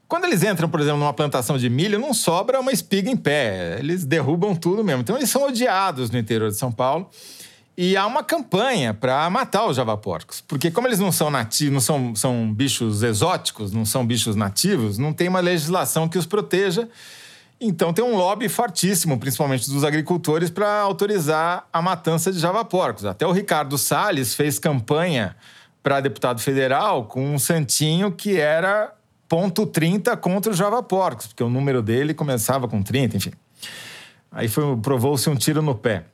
[0.07, 3.77] Quando eles entram, por exemplo, numa plantação de milho, não sobra uma espiga em pé.
[3.81, 5.01] Eles derrubam tudo mesmo.
[5.01, 7.11] Então, eles são odiados no interior de São Paulo.
[7.77, 10.41] E há uma campanha para matar os javaporcos.
[10.41, 14.97] Porque, como eles não são nativos, não são, são bichos exóticos, não são bichos nativos,
[14.97, 16.89] não tem uma legislação que os proteja.
[17.61, 23.05] Então, tem um lobby fortíssimo, principalmente dos agricultores, para autorizar a matança de javaporcos.
[23.05, 25.37] Até o Ricardo Salles fez campanha
[25.83, 28.93] para deputado federal com um santinho que era
[29.29, 33.33] ponto 30 contra os javaporcos, porque o número dele começava com 30, enfim.
[34.33, 34.49] Aí
[34.83, 36.05] provou-se um tiro no pé.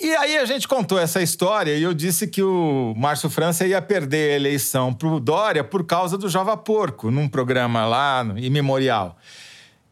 [0.00, 3.80] E aí a gente contou essa história e eu disse que o Márcio França ia
[3.80, 8.38] perder a eleição para o Dória por causa do Java Porco, num programa lá no
[8.38, 9.16] Imemorial.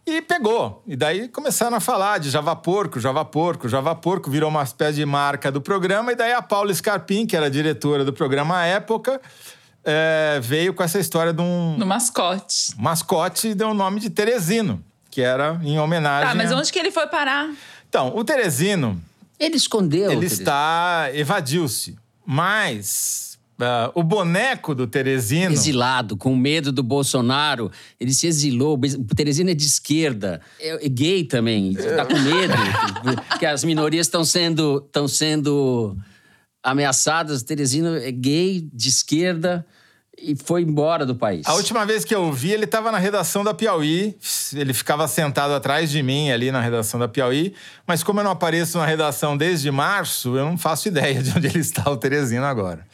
[0.07, 0.82] E pegou.
[0.86, 4.96] E daí começaram a falar de Java Porco, Java Porco, Java Porco, virou uma espécie
[4.96, 6.11] de marca do programa.
[6.11, 9.20] E daí a Paula Scarpim, que era diretora do programa à época,
[9.84, 11.76] é, veio com essa história de um.
[11.78, 12.74] No mascote.
[12.76, 16.30] Mascote e deu o nome de Teresino, que era em homenagem.
[16.30, 17.48] Ah, mas onde que ele foi parar?
[17.88, 19.01] Então, o Teresino.
[19.41, 20.12] Ele escondeu.
[20.12, 21.11] Ele está.
[21.14, 21.97] evadiu-se.
[22.24, 23.30] Mas.
[23.59, 25.53] Uh, o boneco do Teresino.
[25.53, 28.78] Exilado, com medo do Bolsonaro, ele se exilou.
[28.78, 32.55] O Teresino é de esquerda, é, é gay também, está com medo,
[33.38, 35.95] que as minorias estão sendo, sendo
[36.62, 37.43] ameaçadas.
[37.43, 39.66] Teresino é gay, de esquerda
[40.22, 41.46] e foi embora do país.
[41.46, 44.16] A última vez que eu vi, ele estava na redação da Piauí.
[44.54, 47.54] Ele ficava sentado atrás de mim ali na redação da Piauí.
[47.86, 51.46] Mas como eu não apareço na redação desde março, eu não faço ideia de onde
[51.46, 52.86] ele está, o Teresino, agora.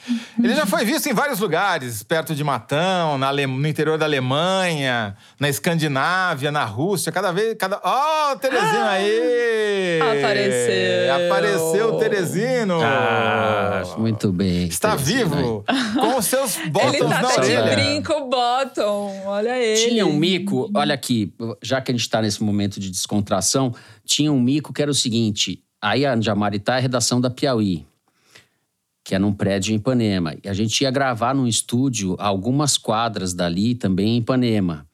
[0.42, 3.46] Ele já foi visto em vários lugares, perto de Matão, na Ale...
[3.46, 7.10] no interior da Alemanha, na Escandinávia, na Rússia.
[7.10, 7.56] Cada vez.
[7.58, 7.80] Cada...
[7.82, 10.00] Ó, oh, Teresino ah, aí!
[10.00, 11.26] Apareceu!
[11.26, 12.80] Apareceu o Teresino!
[12.82, 14.66] Ah, muito bem.
[14.68, 15.64] Está vivo!
[15.94, 19.22] Com os seus botões tá de brinco bottom.
[19.26, 19.88] Olha ele.
[19.88, 24.32] Tinha um mico, olha aqui, já que a gente está nesse momento de descontração, tinha
[24.32, 27.86] um mico que era o seguinte: aí a Jamaritá é a redação da Piauí,
[29.04, 30.34] que é num prédio em Ipanema.
[30.42, 34.86] E a gente ia gravar num estúdio algumas quadras dali, também em Ipanema.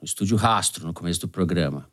[0.00, 1.88] No estúdio Rastro, no começo do programa.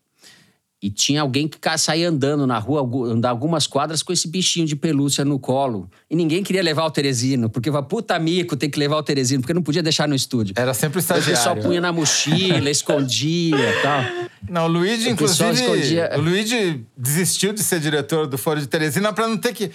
[0.82, 4.76] E tinha alguém que saía andando na rua, andar algumas quadras com esse bichinho de
[4.76, 5.88] pelúcia no colo.
[6.10, 9.42] E ninguém queria levar o Teresino, porque vai puta mico, tem que levar o Teresino,
[9.42, 10.56] porque não podia deixar no estúdio.
[10.58, 11.34] Era sempre o estagiário.
[11.34, 14.04] O pessoal punha na mochila, escondia e tal.
[14.50, 16.10] Não, o Luigi, o inclusive, escondia...
[16.16, 19.70] o Luigi desistiu de ser diretor do Foro de Teresina para não ter que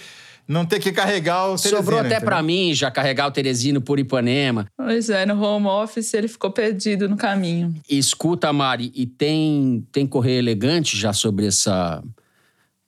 [0.47, 1.77] não ter que carregar o Teresino.
[1.77, 4.67] Sobrou até para mim já carregar o Teresino por Ipanema.
[4.77, 7.75] Pois é, no home office ele ficou perdido no caminho.
[7.89, 12.01] escuta, Mari, e tem, tem correio elegante já sobre essa,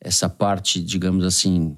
[0.00, 1.76] essa parte, digamos assim,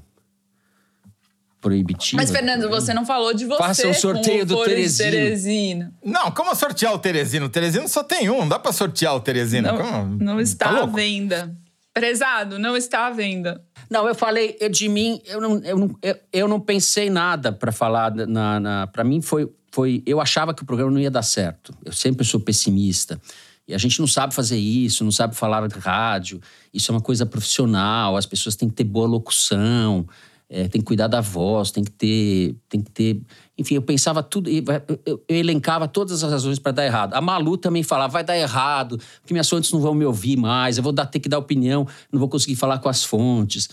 [1.60, 2.20] proibitiva.
[2.20, 3.58] Mas, Fernando, você não falou de você.
[3.58, 5.10] Faça um sorteio do Teresino.
[5.10, 5.94] Teresino.
[6.04, 7.46] Não, como sortear o Teresino?
[7.46, 9.68] O Teresino só tem um, não dá para sortear o Teresino.
[9.68, 10.18] Não, como?
[10.22, 11.56] não está tá à venda.
[11.94, 13.62] Prezado, não está à venda.
[13.90, 17.70] Não, eu falei de mim, eu não, eu não, eu, eu não pensei nada para
[17.70, 18.14] falar.
[18.14, 20.02] Na, na para mim foi, foi.
[20.06, 21.74] Eu achava que o programa não ia dar certo.
[21.84, 23.20] Eu sempre sou pessimista.
[23.68, 26.40] E a gente não sabe fazer isso, não sabe falar de rádio.
[26.72, 30.06] Isso é uma coisa profissional, as pessoas têm que ter boa locução,
[30.54, 32.54] é, tem que cuidar da voz, tem que ter.
[32.68, 33.22] Tem que ter
[33.56, 37.14] enfim, eu pensava tudo, eu, elencava todas as razões para dar errado.
[37.14, 40.76] A Malu também falava, vai dar errado, porque minhas fontes não vão me ouvir mais,
[40.76, 43.70] eu vou dar, ter que dar opinião, não vou conseguir falar com as fontes.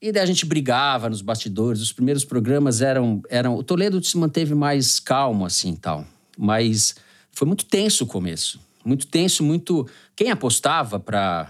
[0.00, 1.82] E daí a gente brigava nos bastidores.
[1.82, 3.20] Os primeiros programas eram.
[3.28, 6.06] eram o Toledo se manteve mais calmo, assim tal.
[6.38, 6.94] Mas
[7.32, 8.58] foi muito tenso o começo.
[8.82, 9.86] Muito tenso, muito.
[10.16, 11.48] Quem apostava para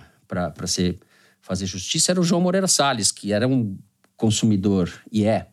[1.40, 3.78] fazer justiça era o João Moreira Salles, que era um
[4.22, 5.48] consumidor, e é,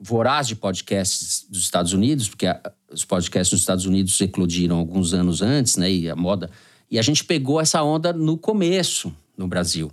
[0.00, 2.58] voraz de podcasts dos Estados Unidos, porque a,
[2.90, 5.92] os podcasts dos Estados Unidos eclodiram alguns anos antes, né?
[5.92, 6.50] E a moda.
[6.90, 9.92] E a gente pegou essa onda no começo no Brasil.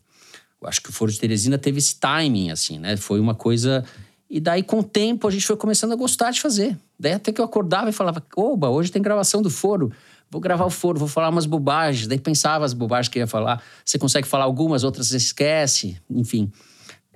[0.61, 2.95] Eu acho que o Foro de Teresina teve esse timing, assim, né?
[2.95, 3.83] Foi uma coisa.
[4.29, 6.77] E daí, com o tempo, a gente foi começando a gostar de fazer.
[6.97, 9.91] Daí até que eu acordava e falava, oba, hoje tem gravação do foro.
[10.31, 12.07] Vou gravar o foro, vou falar umas bobagens.
[12.07, 13.61] Daí pensava as bobagens que ia falar.
[13.83, 15.97] Você consegue falar algumas, outras você esquece.
[16.09, 16.49] Enfim.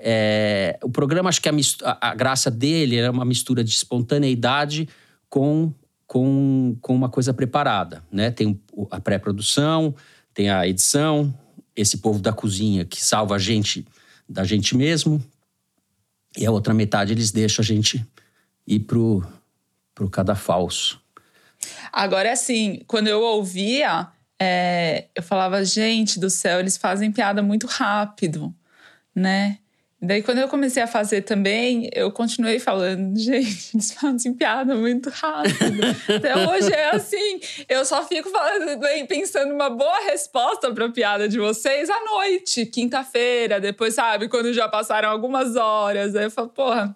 [0.01, 4.87] É, o programa, acho que a, a, graça dele era uma mistura de espontaneidade
[5.29, 5.73] com,
[6.07, 8.03] com, com uma coisa preparada.
[8.11, 8.31] Né?
[8.31, 9.93] Tem a pré-produção,
[10.33, 11.33] tem a edição,
[11.75, 13.85] esse povo da cozinha que salva a gente
[14.27, 15.23] da gente mesmo.
[16.37, 18.05] E a outra metade eles deixam a gente
[18.65, 19.25] ir pro,
[19.95, 21.01] pro cadafalso.
[21.91, 24.07] Agora, assim, quando eu ouvia,
[24.39, 28.53] é, eu falava, gente do céu, eles fazem piada muito rápido,
[29.13, 29.57] né?
[30.01, 35.09] Daí, quando eu comecei a fazer também, eu continuei falando, gente, eles fazem piada muito
[35.09, 35.81] rápido.
[36.15, 37.39] Até hoje é assim.
[37.67, 42.65] Eu só fico falando, pensando uma boa resposta para a piada de vocês à noite,
[42.65, 46.15] quinta-feira, depois, sabe, quando já passaram algumas horas.
[46.15, 46.95] Aí eu falo, porra,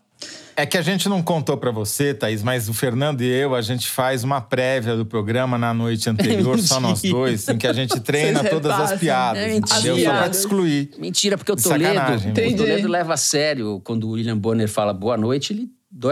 [0.55, 3.61] é que a gente não contou para você, Thaís, mas o Fernando e eu, a
[3.61, 7.73] gente faz uma prévia do programa na noite anterior, só nós dois, em que a
[7.73, 9.97] gente treina todas as piadas, é entendeu?
[9.97, 10.91] Só pra te excluir.
[10.97, 11.99] Mentira, porque o Toledo,
[12.29, 15.69] o Toledo leva a sério quando o William Bonner fala boa noite, ele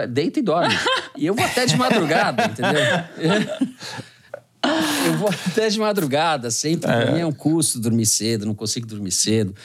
[0.09, 0.75] deita e dorme.
[1.17, 2.81] e eu vou até de madrugada, entendeu?
[5.07, 6.89] eu vou até de madrugada, sempre.
[6.89, 7.01] É.
[7.01, 9.55] Pra mim é um custo dormir cedo, não consigo dormir cedo.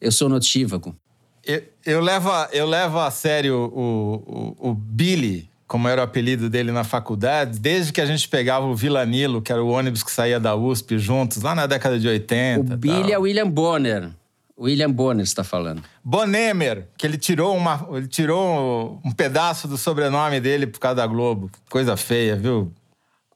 [0.00, 0.96] Eu sou notívago.
[1.44, 6.04] Eu, eu, levo, a, eu levo a sério o, o, o, Billy, como era o
[6.04, 9.68] apelido dele na faculdade, desde que a gente pegava o Vila Nilo, que era o
[9.68, 12.74] ônibus que saía da USP juntos, lá na década de 80.
[12.74, 13.10] O Billy tal.
[13.10, 14.10] é William Bonner.
[14.58, 15.82] William Bonner está falando.
[16.04, 21.06] Bonemer, que ele tirou, uma, ele tirou um pedaço do sobrenome dele por causa da
[21.06, 21.50] Globo.
[21.70, 22.70] Coisa feia, viu?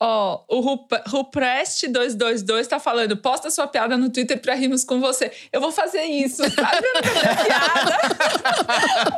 [0.07, 0.79] Ó, oh, o
[1.09, 5.33] Ruprest222 tá falando, posta sua piada no Twitter pra rirmos com você.
[5.51, 6.87] Eu vou fazer isso, sabe?
[6.87, 7.99] Eu não fazer piada.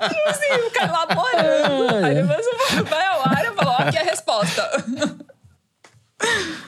[0.09, 2.07] tipo assim, o cara elaborando.
[2.07, 2.47] Aí depois
[2.89, 4.85] vai ao ar e eu falo, ó, aqui é a resposta.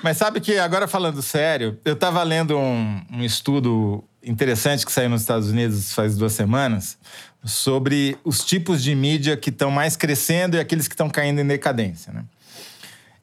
[0.02, 5.10] Mas sabe que, agora falando sério, eu tava lendo um, um estudo interessante que saiu
[5.10, 6.98] nos Estados Unidos faz duas semanas
[7.44, 11.46] sobre os tipos de mídia que estão mais crescendo e aqueles que estão caindo em
[11.46, 12.24] decadência, né?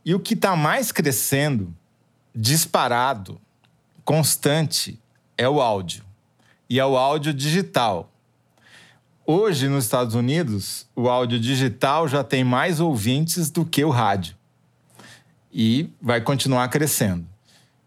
[0.05, 1.75] E o que está mais crescendo,
[2.33, 3.41] disparado,
[4.03, 4.99] constante,
[5.35, 6.03] é o áudio.
[6.69, 8.11] E é o áudio digital.
[9.25, 14.35] Hoje, nos Estados Unidos, o áudio digital já tem mais ouvintes do que o rádio.
[15.51, 17.25] E vai continuar crescendo.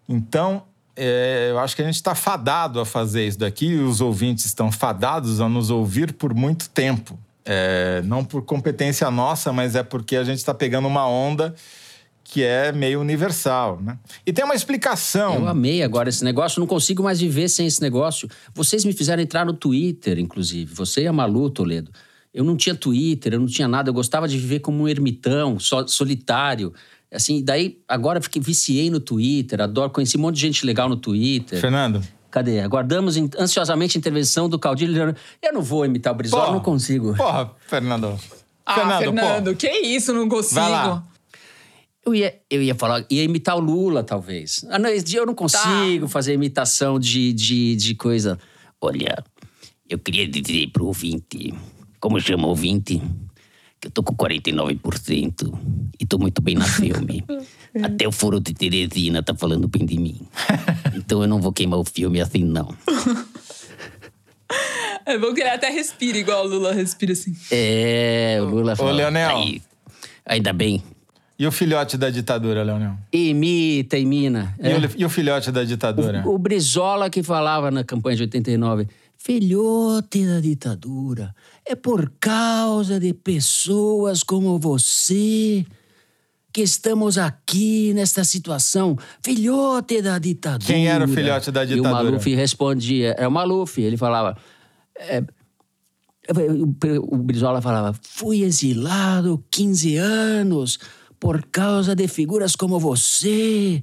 [0.08, 0.64] Então,
[0.96, 4.46] é, eu acho que a gente está fadado a fazer isso daqui, e os ouvintes
[4.46, 7.16] estão fadados a nos ouvir por muito tempo.
[7.44, 11.54] É, não por competência nossa, mas é porque a gente está pegando uma onda
[12.30, 13.98] que é meio universal, né?
[14.26, 15.34] E tem uma explicação.
[15.34, 18.28] Eu amei agora esse negócio, não consigo mais viver sem esse negócio.
[18.54, 20.74] Vocês me fizeram entrar no Twitter, inclusive.
[20.74, 21.90] Você e a Malu, Toledo.
[22.32, 23.88] Eu não tinha Twitter, eu não tinha nada.
[23.88, 26.74] Eu gostava de viver como um ermitão, solitário.
[27.10, 30.96] Assim, daí agora fiquei viciei no Twitter, adoro, conheci um monte de gente legal no
[30.96, 31.58] Twitter.
[31.58, 32.02] Fernando.
[32.30, 32.60] Cadê?
[32.60, 35.16] Aguardamos ansiosamente a intervenção do Caudilho.
[35.40, 37.14] Eu não vou imitar o Brizola, porra, não consigo.
[37.16, 38.20] Porra, Fernando.
[38.66, 40.60] Ah, Fernando, Fernando que isso, não consigo.
[40.60, 41.02] Vai lá.
[42.08, 44.64] Eu ia, eu ia falar, ia imitar o Lula, talvez.
[44.70, 46.08] Ah, não, eu não consigo tá.
[46.08, 48.38] fazer imitação de, de, de coisa.
[48.80, 49.22] Olha,
[49.86, 51.52] eu queria dizer pro ouvinte,
[52.00, 53.02] como chama o ouvinte?
[53.78, 55.52] Que eu tô com 49%
[56.00, 57.22] e tô muito bem na filme.
[57.82, 60.26] Até o foro de Teresina tá falando bem de mim.
[60.94, 62.74] Então eu não vou queimar o filme assim, não.
[65.04, 67.36] É bom que ele até respira igual o Lula respira assim.
[67.50, 68.92] É, o Lula fala.
[68.92, 69.36] Ô, Leonel.
[69.36, 69.62] Aí,
[70.24, 70.82] ainda bem.
[71.38, 72.94] E o filhote da ditadura, Leonel?
[73.12, 74.56] Imita, imina.
[74.60, 74.76] E, é.
[74.76, 76.24] o, e o filhote da ditadura?
[76.26, 78.88] O, o Brizola que falava na campanha de 89.
[79.16, 81.32] Filhote da ditadura.
[81.64, 85.64] É por causa de pessoas como você
[86.52, 88.98] que estamos aqui nesta situação.
[89.22, 90.66] Filhote da ditadura.
[90.66, 91.88] Quem era o filhote da ditadura?
[91.88, 93.14] E o Maluf respondia.
[93.16, 93.80] É o Maluf.
[93.80, 94.36] Ele falava.
[94.96, 95.22] É,
[97.00, 100.80] o Brizola falava: fui exilado 15 anos
[101.20, 103.82] por causa de figuras como você,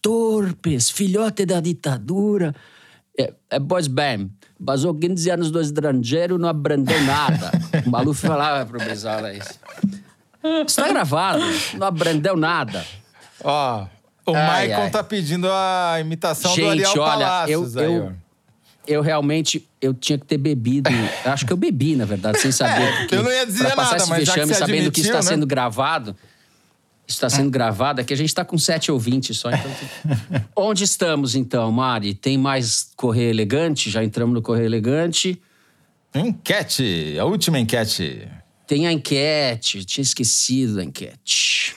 [0.00, 2.54] torpes, filhote da ditadura.
[3.18, 4.28] É, é boys band.
[4.58, 7.50] Basou 15 anos do estrangeiro, não aprendeu nada.
[7.84, 9.58] o Maluf falava pro Brizola isso.
[10.66, 11.42] Está gravado,
[11.74, 12.84] não aprendeu nada.
[13.42, 13.86] Ó,
[14.26, 14.90] o ai, Michael ai.
[14.90, 18.12] tá pedindo a imitação Gente, do Ariel olha, Palacios eu, aí, eu,
[18.86, 20.90] eu realmente eu tinha que ter bebido.
[21.24, 22.82] Acho que eu bebi, na verdade, sem saber.
[23.10, 25.22] É, eu não ia dizer nada, mas vexame, que sabendo admitiu, que está né?
[25.22, 26.16] sendo gravado
[27.06, 29.50] está sendo gravada, que a gente está com sete ouvintes só.
[29.50, 29.70] Então...
[30.56, 32.14] Onde estamos, então, Mari?
[32.14, 33.90] Tem mais Correio Elegante?
[33.90, 35.40] Já entramos no Correio Elegante.
[36.14, 38.28] Enquete, a última enquete.
[38.66, 41.76] Tem a enquete, tinha esquecido da enquete.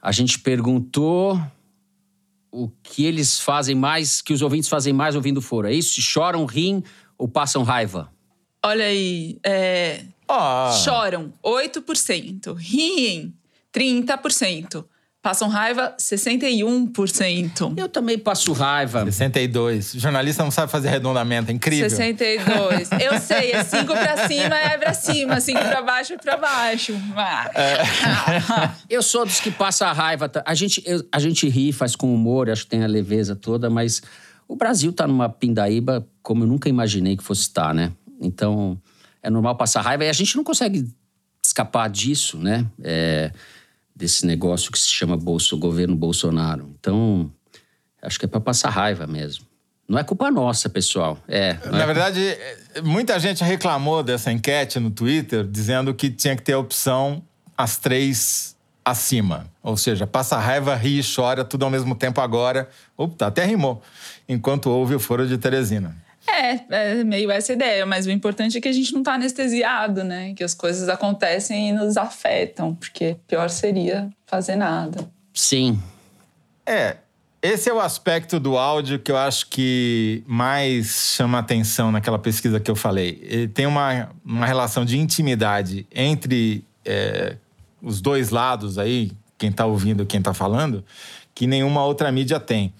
[0.00, 1.40] A gente perguntou
[2.50, 5.68] o que eles fazem mais, que os ouvintes fazem mais ouvindo foro.
[5.68, 6.02] É isso?
[6.02, 6.82] Choram, riem
[7.16, 8.12] ou passam raiva?
[8.64, 13.34] Olha aí, é, Ó, choram 8%, riem
[13.74, 14.84] 30%,
[15.22, 17.74] passam raiva 61%.
[17.78, 19.04] Eu também passo raiva.
[19.04, 19.94] 62.
[19.94, 21.88] O jornalista não sabe fazer arredondamento, é incrível.
[21.88, 22.90] 62.
[23.00, 26.92] Eu sei, é 5 pra cima é pra cima, 5 pra baixo é pra baixo.
[27.16, 28.74] Ah.
[28.88, 30.28] Eu sou dos que passa a raiva.
[30.28, 30.42] tá?
[30.46, 33.70] A gente, eu- a gente ri, faz com humor, acho que tem a leveza toda,
[33.70, 34.02] mas
[34.48, 37.92] o Brasil tá numa pindaíba como eu nunca imaginei que fosse estar, né?
[38.20, 38.80] Então,
[39.22, 40.86] é normal passar raiva e a gente não consegue
[41.44, 42.66] escapar disso, né?
[42.82, 43.32] É,
[44.02, 46.68] desse negócio que se chama Bolso, governo Bolsonaro.
[46.80, 47.30] Então,
[48.02, 49.46] acho que é para passar raiva mesmo.
[49.88, 51.16] Não é culpa nossa, pessoal.
[51.28, 51.56] É.
[51.64, 52.36] não Na é verdade,
[52.82, 57.22] muita gente reclamou dessa enquete no Twitter, dizendo que tinha que ter a opção
[57.56, 59.46] as três acima.
[59.62, 62.68] Ou seja, passa raiva, ri e chora tudo ao mesmo tempo agora.
[62.96, 63.80] Opa, até rimou.
[64.28, 65.96] Enquanto ouve o foro de Teresina.
[66.26, 70.04] É, é meio essa ideia, mas o importante é que a gente não tá anestesiado,
[70.04, 70.34] né?
[70.34, 75.08] Que as coisas acontecem e nos afetam, porque pior seria fazer nada.
[75.34, 75.80] Sim.
[76.64, 76.96] É,
[77.42, 82.60] esse é o aspecto do áudio que eu acho que mais chama atenção naquela pesquisa
[82.60, 83.20] que eu falei.
[83.24, 87.36] Ele tem uma, uma relação de intimidade entre é,
[87.82, 90.84] os dois lados aí, quem está ouvindo e quem está falando,
[91.34, 92.72] que nenhuma outra mídia tem.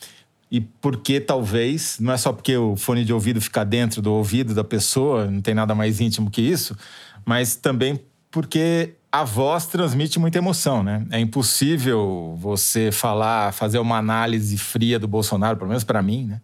[0.53, 4.53] E porque talvez, não é só porque o fone de ouvido fica dentro do ouvido
[4.55, 6.76] da pessoa, não tem nada mais íntimo que isso,
[7.24, 7.98] mas também
[8.30, 11.07] porque a voz transmite muita emoção, né?
[11.11, 16.40] É impossível você falar, fazer uma análise fria do Bolsonaro, pelo menos para mim, né?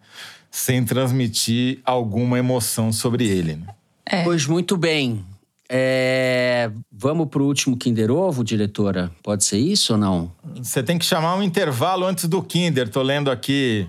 [0.50, 3.56] Sem transmitir alguma emoção sobre ele.
[3.56, 3.66] Né?
[4.06, 4.24] É.
[4.24, 5.22] Pois muito bem.
[5.70, 9.12] É, Vamos pro último Kinder Ovo, diretora?
[9.22, 10.32] Pode ser isso ou não?
[10.56, 12.88] Você tem que chamar um intervalo antes do Kinder.
[12.88, 13.86] Tô lendo aqui.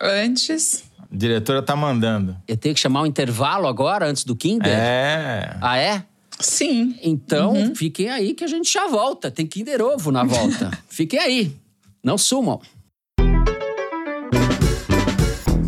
[0.00, 2.36] Antes, A diretora tá mandando.
[2.48, 4.72] Eu tenho que chamar um intervalo agora, antes do Kinder?
[4.72, 5.56] É.
[5.60, 6.04] Ah, é?
[6.38, 6.96] sim.
[7.02, 9.30] Então, fiquem aí que a gente já volta.
[9.30, 10.70] Tem Kinder Ovo na volta.
[10.88, 11.56] fiquem aí.
[12.02, 12.60] Não sumam.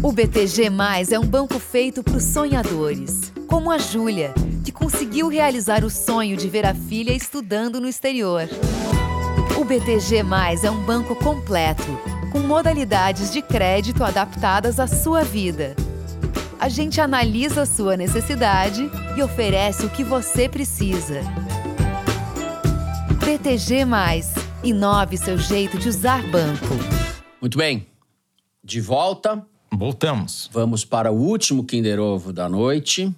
[0.03, 5.29] O BTG Mais é um banco feito para os sonhadores, como a Júlia, que conseguiu
[5.29, 8.49] realizar o sonho de ver a filha estudando no exterior.
[9.61, 11.87] O BTG Mais é um banco completo,
[12.33, 15.77] com modalidades de crédito adaptadas à sua vida.
[16.59, 21.21] A gente analisa a sua necessidade e oferece o que você precisa.
[23.25, 24.33] BTG Mais.
[24.65, 26.75] Inove seu jeito de usar banco.
[27.41, 27.87] Muito bem.
[28.65, 29.45] De volta.
[29.71, 30.49] Voltamos.
[30.53, 33.15] Vamos para o último Kinder Ovo da noite.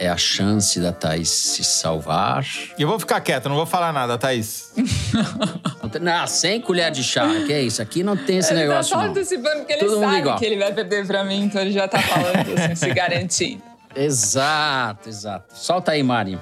[0.00, 2.42] É a chance da Thaís se salvar.
[2.78, 4.72] E eu vou ficar quieto, não vou falar nada, Thaís.
[6.00, 7.26] Não, sem colher de chá.
[7.46, 7.82] Que é isso?
[7.82, 9.10] Aqui não tem esse ele tá negócio, só não.
[9.10, 11.98] antecipando, porque ele Todo sabe que ele vai perder pra mim, então ele já tá
[12.00, 13.62] falando, assim, se garantindo.
[13.94, 15.46] Exato, exato.
[15.52, 16.38] Solta aí, Mari.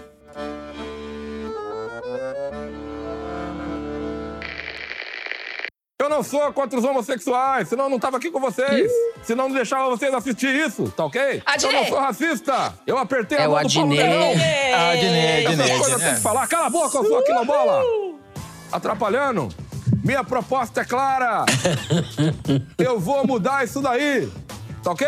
[6.09, 8.91] Eu não sou contra os homossexuais, senão eu não tava aqui com vocês.
[9.23, 11.43] Senão não deixava vocês assistir isso, tá ok?
[11.45, 11.77] Adnei.
[11.77, 12.73] Eu não sou racista.
[12.87, 13.93] Eu apertei É a mão do Paulo.
[13.93, 16.47] Ah, Adnei, Essas coisas tem que falar.
[16.47, 17.83] Cala a boca, eu sou aqui na bola.
[18.73, 19.51] Atrapalhando?
[20.03, 21.45] Minha proposta é clara.
[22.79, 24.33] eu vou mudar isso daí.
[24.89, 25.07] Tá ok?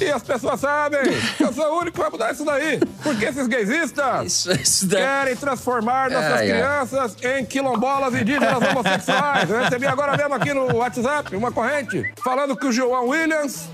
[0.00, 1.00] E as pessoas sabem
[1.36, 2.78] que eu sou o único que vai mudar isso daí.
[3.02, 5.02] Porque esses gaysistas Isso, isso daí.
[5.02, 6.58] querem transformar nossas Ai, ai.
[6.60, 9.48] crianças em quilombolas indígenas homossexuais.
[9.50, 13.64] Eu recebi agora mesmo aqui no WhatsApp uma corrente falando que o João Williams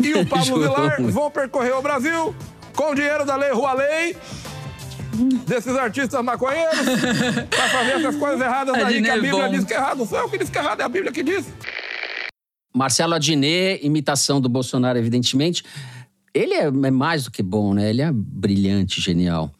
[0.00, 2.34] e o Pablo Vilar vão percorrer o Brasil
[2.76, 4.16] com o dinheiro da Lei Rua Lei
[5.46, 6.78] desses artistas maconheiros
[7.50, 9.50] pra fazer essas coisas erradas aí que a é Bíblia bom.
[9.50, 9.98] diz que é errado.
[9.98, 11.44] Não sou eu que diz que é errado, é a Bíblia que diz.
[12.74, 15.64] Marcelo Adnet, imitação do Bolsonaro, evidentemente.
[16.34, 17.90] Ele é, é mais do que bom, né?
[17.90, 19.52] Ele é brilhante, genial.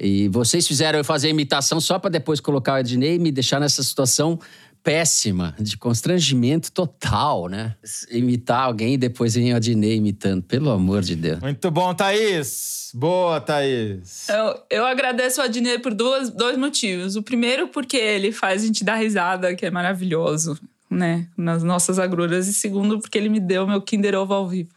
[0.00, 3.32] E vocês fizeram eu fazer a imitação só para depois colocar o Adnet e me
[3.32, 4.38] deixar nessa situação
[4.82, 7.74] péssima, de constrangimento total, né?
[8.10, 10.42] Imitar alguém e depois vir o Adnet imitando.
[10.42, 11.40] Pelo amor de Deus.
[11.40, 12.90] Muito bom, Thaís.
[12.94, 14.28] Boa, Thaís.
[14.28, 17.16] Eu, eu agradeço o Adnet por duas, dois motivos.
[17.16, 20.58] O primeiro, porque ele faz a gente dar risada, que é maravilhoso,
[20.90, 21.28] né?
[21.36, 22.48] Nas nossas agruras.
[22.48, 24.70] E segundo, porque ele me deu meu Kinder Ovo ao vivo.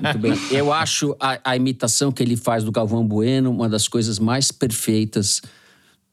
[0.00, 0.32] Muito bem.
[0.50, 4.52] Eu acho a, a imitação que ele faz do Galvão Bueno uma das coisas mais
[4.52, 5.42] perfeitas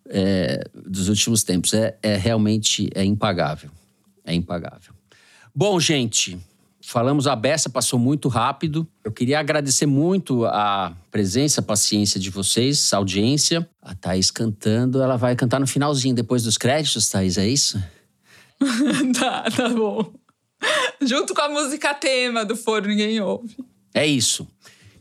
[0.08, 1.74] é, dos últimos tempos.
[1.74, 3.70] É, é realmente é impagável.
[4.26, 4.94] É impagável.
[5.54, 6.38] Bom, gente,
[6.90, 8.88] Falamos a beça, passou muito rápido.
[9.03, 13.70] Eu queria agradecer muito a presença, a paciência de vocês, a audiência.
[13.80, 17.80] A Thaís cantando, ela vai cantar no finalzinho, depois dos créditos, Thaís, é isso?
[19.20, 20.11] tá, tá bom.
[20.99, 23.56] Junto com a música tema do Foro Ninguém Ouve.
[23.94, 24.48] É isso.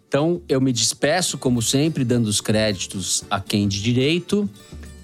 [0.07, 4.47] Então, eu me despeço, como sempre, dando os créditos a quem de direito.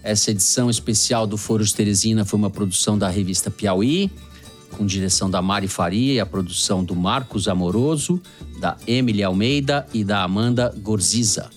[0.03, 4.11] Essa edição especial do Foro de Teresina foi uma produção da revista Piauí
[4.77, 8.21] com direção da Mari Faria e a produção do Marcos Amoroso,
[8.59, 11.51] da Emily Almeida e da Amanda Gorziza.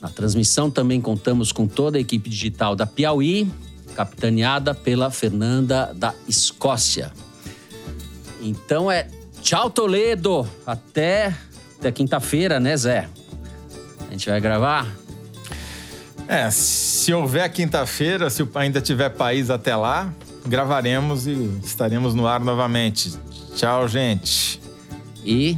[0.00, 3.50] Na transmissão também contamos com toda a equipe digital da Piauí,
[3.94, 7.12] capitaneada pela Fernanda da Escócia.
[8.40, 9.08] Então é
[9.42, 10.48] tchau, Toledo!
[10.66, 11.34] Até,
[11.78, 13.08] até quinta-feira, né, Zé?
[14.08, 14.86] A gente vai gravar?
[16.26, 20.14] É, se houver quinta-feira, se ainda tiver país até lá,
[20.50, 23.12] gravaremos e estaremos no ar novamente.
[23.54, 24.60] Tchau, gente.
[25.24, 25.56] E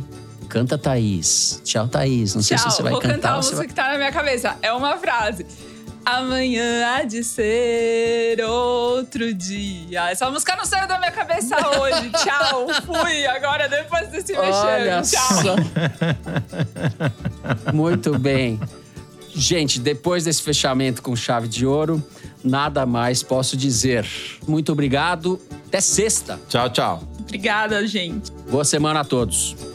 [0.49, 1.63] canta Thaís.
[1.65, 2.35] Tchau, Thaís.
[2.35, 2.49] Não Tchau.
[2.49, 3.15] sei se você vai Vou cantar.
[3.15, 3.67] cantar a música vai...
[3.67, 4.57] que tá na minha cabeça.
[4.61, 5.47] É uma frase.
[6.05, 10.11] Amanhã há de ser outro dia.
[10.11, 12.11] Essa música não saiu da minha cabeça hoje.
[12.23, 13.27] Tchau, fui.
[13.27, 15.17] Agora depois desse Olha mexer.
[15.17, 15.43] Tchau.
[15.43, 15.57] só.
[17.73, 18.61] Muito bem.
[19.35, 22.03] Gente, depois desse fechamento com chave de ouro,
[22.45, 24.07] nada mais posso dizer.
[24.47, 25.41] Muito obrigado.
[25.67, 26.39] Até sexta.
[26.49, 27.03] Tchau, tchau.
[27.21, 28.31] Obrigada, gente.
[28.51, 29.72] Boa semana a todos.